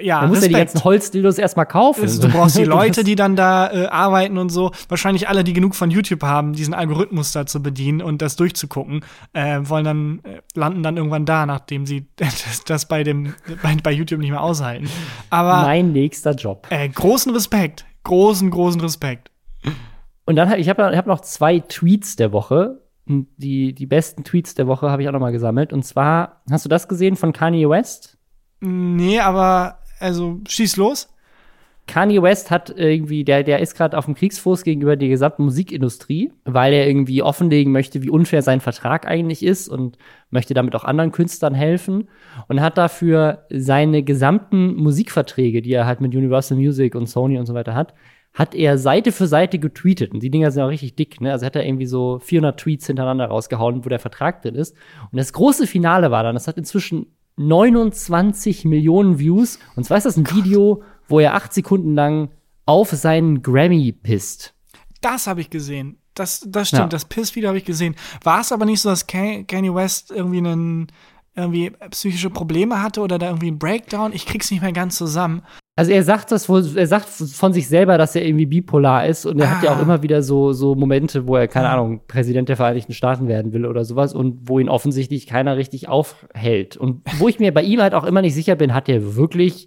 [0.00, 0.72] Ja, Man muss ja die Respekt.
[0.72, 2.06] ganzen Holzdildos erstmal kaufen.
[2.20, 4.70] Du brauchst die Leute, die dann da äh, arbeiten und so.
[4.88, 9.04] Wahrscheinlich alle, die genug von YouTube haben, diesen Algorithmus da zu bedienen und das durchzugucken,
[9.34, 13.76] äh, wollen dann, äh, landen dann irgendwann da, nachdem sie das, das bei dem, bei,
[13.82, 14.88] bei YouTube nicht mehr aushalten.
[15.30, 16.66] Aber mein nächster Job.
[16.70, 17.84] äh, großen Respekt.
[18.04, 19.30] Großen, großen Respekt.
[20.26, 22.80] Und dann ich habe ich hab noch zwei Tweets der Woche.
[23.06, 25.74] Und Die, die besten Tweets der Woche habe ich auch noch mal gesammelt.
[25.74, 28.16] Und zwar, hast du das gesehen von Kanye West?
[28.66, 31.10] Nee, aber also schieß los.
[31.86, 36.32] Kanye West hat irgendwie, der, der ist gerade auf dem Kriegsfuß gegenüber der gesamten Musikindustrie,
[36.46, 39.98] weil er irgendwie offenlegen möchte, wie unfair sein Vertrag eigentlich ist und
[40.30, 42.08] möchte damit auch anderen Künstlern helfen
[42.48, 47.44] und hat dafür seine gesamten Musikverträge, die er halt mit Universal Music und Sony und
[47.44, 47.92] so weiter hat,
[48.32, 50.12] hat er Seite für Seite getweetet.
[50.12, 51.32] Und die Dinger sind auch richtig dick, ne?
[51.32, 54.74] Also hat er irgendwie so 400 Tweets hintereinander rausgehauen, wo der Vertrag drin ist.
[55.12, 59.58] Und das große Finale war dann, das hat inzwischen 29 Millionen Views.
[59.76, 62.30] Und zwar ist das ein Video, wo er acht Sekunden lang
[62.66, 64.54] auf seinen Grammy pisst.
[65.00, 65.98] Das habe ich gesehen.
[66.14, 66.88] Das, das stimmt, Ja.
[66.88, 67.96] das Piss-Video habe ich gesehen.
[68.22, 70.86] War es aber nicht so, dass Ka- Kanye West irgendwie einen
[71.34, 74.12] irgendwie psychische Probleme hatte oder da irgendwie einen Breakdown?
[74.12, 75.42] Ich krieg's nicht mehr ganz zusammen.
[75.76, 79.26] Also er sagt das wohl, er sagt von sich selber, dass er irgendwie bipolar ist
[79.26, 79.76] und er hat ja Ah.
[79.76, 83.52] auch immer wieder so, so Momente, wo er, keine Ahnung, Präsident der Vereinigten Staaten werden
[83.52, 86.76] will oder sowas und wo ihn offensichtlich keiner richtig aufhält.
[86.76, 89.66] Und wo ich mir bei ihm halt auch immer nicht sicher bin, hat er wirklich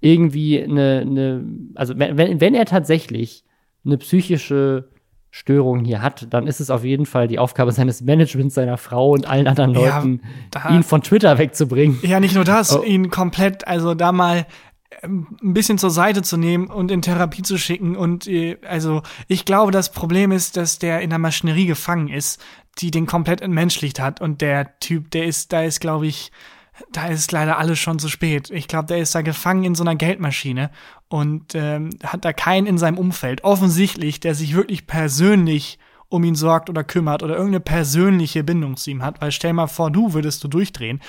[0.00, 3.44] irgendwie eine, eine also wenn, wenn er tatsächlich
[3.84, 4.88] eine psychische
[5.30, 9.10] Störung hier hat, dann ist es auf jeden Fall die Aufgabe seines Managements, seiner Frau
[9.10, 10.20] und allen anderen Ja, Leuten,
[10.52, 11.98] da- ihn von Twitter wegzubringen.
[12.02, 12.84] Ja, nicht nur das, Oh.
[12.84, 14.46] ihn komplett, also da mal
[15.04, 17.96] ein bisschen zur Seite zu nehmen und in Therapie zu schicken.
[17.96, 22.42] Und äh, also ich glaube, das Problem ist, dass der in der Maschinerie gefangen ist,
[22.78, 24.20] die den komplett entmenschlicht hat.
[24.20, 26.32] Und der Typ, der ist, da ist, glaube ich,
[26.92, 28.50] da ist leider alles schon zu spät.
[28.50, 30.70] Ich glaube, der ist da gefangen in so einer Geldmaschine
[31.08, 35.78] und ähm, hat da keinen in seinem Umfeld, offensichtlich, der sich wirklich persönlich
[36.08, 39.20] um ihn sorgt oder kümmert oder irgendeine persönliche Bindung zu ihm hat.
[39.20, 41.00] Weil stell mal vor, du würdest du durchdrehen.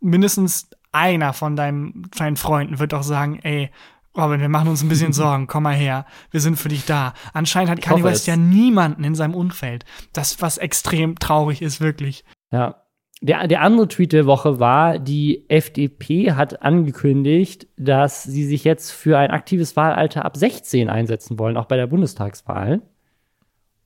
[0.00, 3.70] Mindestens einer von deinem, deinen Freunden wird doch sagen, ey,
[4.16, 7.14] Robin, wir machen uns ein bisschen Sorgen, komm mal her, wir sind für dich da.
[7.32, 8.26] Anscheinend hat Kanye West es.
[8.26, 9.84] ja niemanden in seinem Umfeld.
[10.12, 12.24] Das, was extrem traurig ist, wirklich.
[12.50, 12.82] Ja.
[13.22, 18.90] der, der andere Tweet der Woche war, die FDP hat angekündigt, dass sie sich jetzt
[18.90, 22.82] für ein aktives Wahlalter ab 16 einsetzen wollen, auch bei der Bundestagswahl.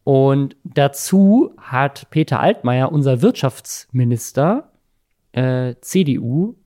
[0.03, 4.73] Und dazu hat Peter Altmaier, unser Wirtschaftsminister,
[5.33, 6.57] äh, CDU,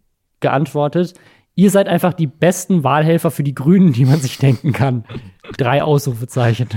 [0.41, 1.15] geantwortet,
[1.55, 5.05] ihr seid einfach die besten Wahlhelfer für die Grünen, die man sich denken kann.
[5.57, 6.69] Drei Ausrufezeichen.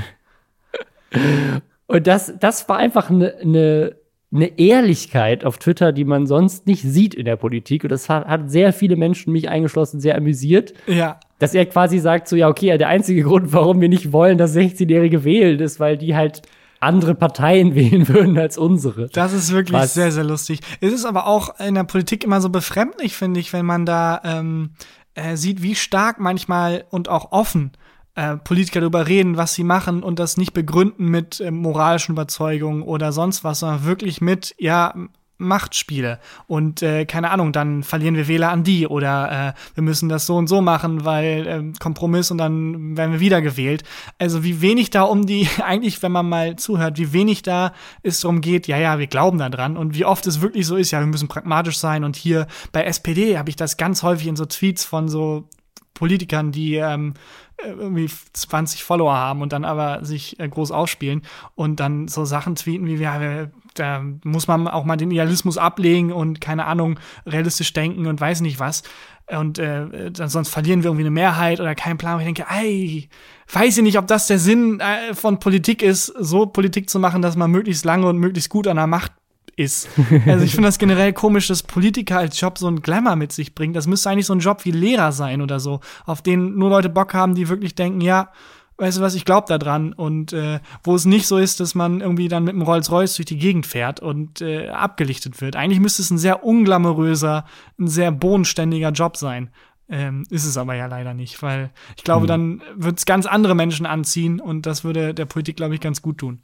[1.88, 3.96] Und das, das war einfach eine ne,
[4.32, 7.84] ne Ehrlichkeit auf Twitter, die man sonst nicht sieht in der Politik.
[7.84, 10.74] Und das hat, hat sehr viele Menschen, mich eingeschlossen, sehr amüsiert.
[10.88, 11.20] Ja.
[11.40, 14.56] Dass er quasi sagt, so, ja, okay, der einzige Grund, warum wir nicht wollen, dass
[14.56, 16.42] 16-Jährige wählen, ist, weil die halt
[16.84, 19.08] andere Parteien wählen würden als unsere.
[19.10, 19.94] Das ist wirklich Was?
[19.94, 20.60] sehr, sehr lustig.
[20.82, 24.22] Es ist aber auch in der Politik immer so befremdlich, finde ich, wenn man da
[24.24, 24.72] ähm,
[25.16, 27.72] äh, sieht, wie stark manchmal und auch offen
[28.16, 32.84] äh, Politiker darüber reden, was sie machen und das nicht begründen mit äh, moralischen Überzeugungen
[32.84, 34.94] oder sonst was, sondern wirklich mit, ja,
[35.38, 36.20] Machtspiele.
[36.48, 40.26] Und äh, keine Ahnung, dann verlieren wir Wähler an die oder äh, wir müssen das
[40.26, 43.84] so und so machen, weil äh, Kompromiss und dann werden wir wieder gewählt.
[44.20, 47.74] Also wie wenig da um die, eigentlich, wenn man mal zuhört, wie wenig da
[48.04, 49.78] es darum geht, ja, ja, wir glauben da dran.
[49.78, 52.04] Und wie oft es wirklich so ist, ja, wir müssen pragmatisch sein.
[52.04, 55.50] Und hier bei SPD habe ich das ganz häufig in so Tweets von so
[55.94, 57.14] Politikern, die ähm,
[57.62, 61.24] irgendwie 20 Follower haben und dann aber sich äh, groß ausspielen
[61.56, 66.12] und dann so Sachen tweeten wie, ja, da muss man auch mal den Idealismus ablegen
[66.12, 68.84] und keine Ahnung, realistisch denken und weiß nicht was.
[69.28, 72.16] Und äh, dann, sonst verlieren wir irgendwie eine Mehrheit oder keinen Plan.
[72.16, 73.10] Und ich denke, ey,
[73.52, 77.22] weiß ich nicht, ob das der Sinn äh, von Politik ist, so Politik zu machen,
[77.22, 79.14] dass man möglichst lange und möglichst gut an der Macht
[79.56, 79.88] ist.
[80.26, 83.54] Also ich finde das generell komisch, dass Politiker als Job so einen Glamour mit sich
[83.56, 83.76] bringt.
[83.76, 86.90] Das müsste eigentlich so ein Job wie Lehrer sein oder so, auf den nur Leute
[86.90, 88.32] Bock haben, die wirklich denken, ja,
[88.78, 89.94] weißt du was, ich glaube da dran.
[89.94, 93.28] Und äh, wo es nicht so ist, dass man irgendwie dann mit einem Rolls-Royce durch
[93.28, 95.56] die Gegend fährt und äh, abgelichtet wird.
[95.56, 97.46] Eigentlich müsste es ein sehr unglamouröser,
[97.80, 99.52] ein sehr bodenständiger Job sein.
[99.90, 102.28] Ähm, ist es aber ja leider nicht, weil ich glaube, Hm.
[102.28, 106.02] dann wird es ganz andere Menschen anziehen und das würde der Politik, glaube ich, ganz
[106.02, 106.42] gut tun.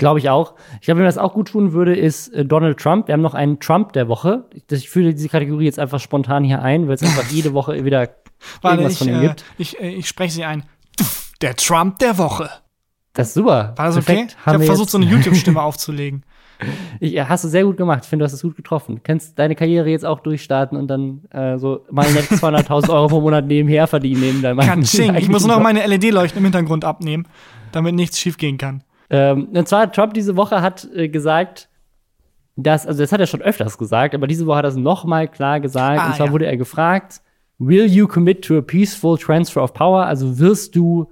[0.00, 0.54] Glaube ich auch.
[0.80, 3.06] Ich glaube, wem das auch gut tun würde, ist äh, Donald Trump.
[3.06, 4.46] Wir haben noch einen Trump der Woche.
[4.54, 7.84] Ich, ich fühle diese Kategorie jetzt einfach spontan hier ein, weil es einfach jede Woche
[7.84, 8.08] wieder
[8.62, 9.44] Warte, irgendwas ich, von ihm äh, gibt.
[9.58, 10.64] ich, äh, ich spreche sie ein.
[11.42, 12.48] Der Trump der Woche.
[13.12, 13.74] Das ist super.
[13.76, 14.04] War das okay?
[14.06, 14.36] Perfekt.
[14.40, 16.24] Ich Haben habe versucht, so eine YouTube-Stimme aufzulegen.
[17.00, 18.00] Ich, ja, hast du sehr gut gemacht.
[18.02, 18.96] Ich finde, du hast es gut getroffen.
[18.96, 23.06] Du kannst deine Karriere jetzt auch durchstarten und dann äh, so mal nett 200.000 Euro
[23.06, 24.42] pro Monat nebenher verdienen.
[24.42, 25.14] Neben Katsching.
[25.14, 27.26] Ich muss nur noch meine LED-Leuchten im Hintergrund abnehmen,
[27.72, 28.84] damit nichts schiefgehen kann.
[29.10, 31.68] Ähm, und zwar, Trump diese Woche hat äh, gesagt,
[32.56, 35.28] dass, also das hat er schon öfters gesagt, aber diese Woche hat er es nochmal
[35.28, 36.00] klar gesagt.
[36.00, 36.32] Ah, und zwar ja.
[36.32, 37.20] wurde er gefragt,
[37.58, 40.06] will you commit to a peaceful transfer of power?
[40.06, 41.10] Also wirst du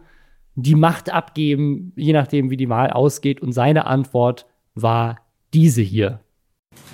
[0.54, 3.40] die Macht abgeben, je nachdem, wie die Wahl ausgeht?
[3.40, 5.18] Und seine Antwort war
[5.54, 6.20] diese hier.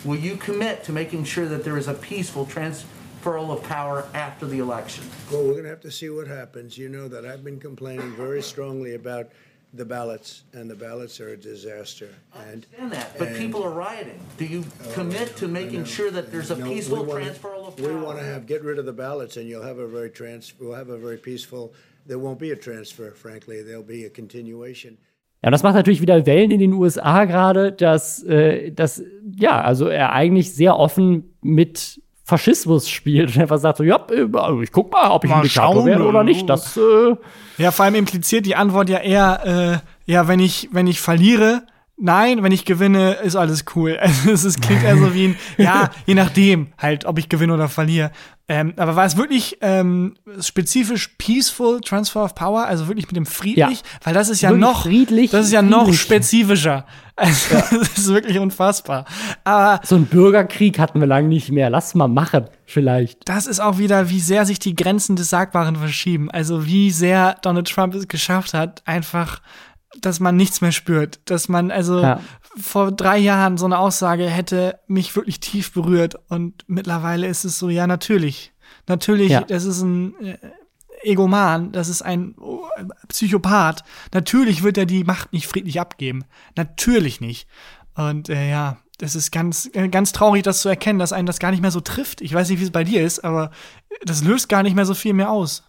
[0.05, 4.47] Will you commit to making sure that there is a peaceful transferal of power after
[4.47, 5.05] the election?
[5.31, 6.77] Well, we're going to have to see what happens.
[6.77, 9.29] You know that I've been complaining very strongly about
[9.77, 12.09] the ballots, and the ballots are a disaster.
[12.33, 14.21] And understand that, but and- people are rioting.
[14.39, 17.81] Do you commit to making sure that there's a No, peaceful we wanna- transferal of
[17.81, 20.55] We want to have get rid of the ballots, and you'll have a very trans.
[20.61, 21.73] We'll have a very peaceful.
[22.07, 23.63] There won't be a transfer, frankly.
[23.63, 24.99] There'll be a continuation.
[25.43, 29.03] Ja, und das macht natürlich wieder Wellen in den USA gerade, dass, äh, dass,
[29.37, 34.27] ja, also er eigentlich sehr offen mit Faschismus spielt und einfach sagt so, ja, äh,
[34.33, 36.49] also ich guck mal, ob ich Mal ein Diktator werde oder nicht.
[36.49, 37.15] Das, äh,
[37.59, 41.63] Ja, vor allem impliziert die Antwort ja eher, äh, ja, wenn ich, wenn ich verliere,
[41.97, 43.99] nein, wenn ich gewinne, ist alles cool.
[44.05, 47.55] Also es ist, klingt eher so wie ein, ja, je nachdem, halt, ob ich gewinne
[47.55, 48.11] oder verliere.
[48.47, 53.25] Ähm, aber war es wirklich ähm, spezifisch peaceful transfer of power, also wirklich mit dem
[53.25, 53.57] friedlich?
[53.81, 53.87] Ja.
[54.03, 56.87] Weil das ist ja Wirklich noch, friedlich, das ist ja noch spezifischer.
[57.17, 59.05] Also, das ist wirklich unfassbar.
[59.45, 61.71] Aber so ein Bürgerkrieg hatten wir lange nicht mehr.
[61.71, 63.29] Lass mal machen, vielleicht.
[63.29, 66.29] das ist auch wieder, wie sehr sich die Grenzen des Sagbaren verschieben.
[66.33, 69.41] Also wie sehr Donald Trump es geschafft hat, einfach,
[70.01, 71.21] dass man nichts mehr spürt.
[71.31, 72.21] Dass man, also Ja.
[72.57, 76.17] vor drei Jahren so eine Aussage hätte mich wirklich tief berührt.
[76.29, 78.53] Und mittlerweile ist es so, ja, natürlich.
[78.87, 79.41] Natürlich, Ja.
[79.43, 80.39] das ist ein äh,
[81.03, 82.63] Egoman, das ist ein oh,
[83.09, 83.85] Psychopath.
[84.13, 86.25] Natürlich wird er die Macht nicht friedlich abgeben.
[86.57, 87.47] Natürlich nicht.
[87.95, 91.39] Und äh, ja, das ist ganz, äh, ganz traurig, das zu erkennen, dass einen das
[91.39, 92.21] gar nicht mehr so trifft.
[92.21, 93.51] Ich weiß nicht, wie es bei dir ist, aber
[94.05, 95.65] das löst gar nicht mehr so viel mehr aus.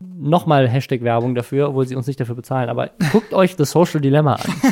[0.00, 2.68] Nochmal Hashtag-Werbung dafür, obwohl sie uns nicht dafür bezahlen.
[2.68, 4.52] Aber guckt euch das Social Dilemma an.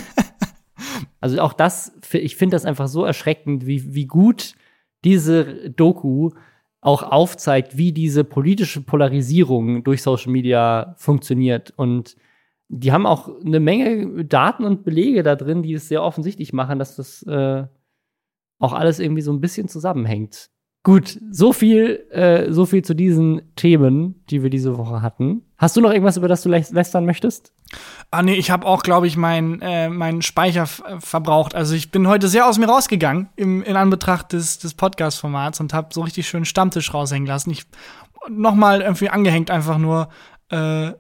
[1.20, 4.54] Also auch das, ich finde das einfach so erschreckend, wie, wie gut
[5.04, 6.30] diese Doku
[6.80, 11.72] auch aufzeigt, wie diese politische Polarisierung durch Social Media funktioniert.
[11.76, 12.16] Und
[12.68, 16.78] die haben auch eine Menge Daten und Belege da drin, die es sehr offensichtlich machen,
[16.78, 17.66] dass das, äh,
[18.60, 20.50] auch alles irgendwie so ein bisschen zusammenhängt.
[20.84, 25.42] Gut, so viel, äh, so viel zu diesen Themen, die wir diese Woche hatten.
[25.58, 27.52] Hast du noch irgendwas, über das du lä lästern möchtest?
[28.10, 31.54] Ah nee, ich habe auch, glaube ich, meinen äh, mein Speicher verbraucht.
[31.54, 35.74] Also ich bin heute sehr aus mir rausgegangen im, in Anbetracht des, des Podcast-Formats und
[35.74, 37.50] habe so richtig schön Stammtisch raushängen lassen.
[37.50, 37.64] Ich
[38.28, 40.08] noch mal irgendwie angehängt, einfach nur
[40.50, 40.92] äh,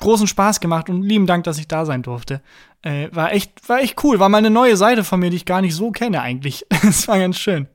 [0.00, 2.42] großen Spaß gemacht und lieben Dank, dass ich da sein durfte.
[2.82, 4.18] Äh, war echt, war echt cool.
[4.18, 6.66] War mal eine neue Seite von mir, die ich gar nicht so kenne eigentlich.
[6.82, 7.68] Es war ganz schön.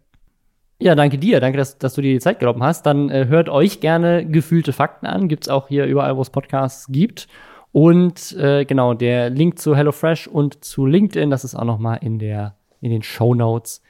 [0.80, 1.40] Ja, danke dir.
[1.40, 2.86] Danke, dass, dass du dir die Zeit genommen hast.
[2.86, 5.28] Dann äh, hört euch gerne gefühlte Fakten an.
[5.28, 7.28] Gibt's auch hier überall, wo es Podcasts gibt.
[7.72, 11.96] Und äh, genau, der Link zu HelloFresh und zu LinkedIn, das ist auch noch mal
[11.96, 13.82] in, der, in den Show Notes.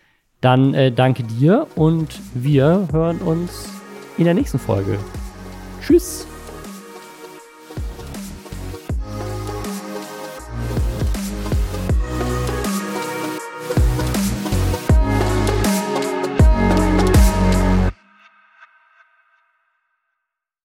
[0.41, 3.69] Dann äh, danke dir und wir hören uns
[4.17, 4.97] in der nächsten Folge.
[5.81, 6.27] Tschüss.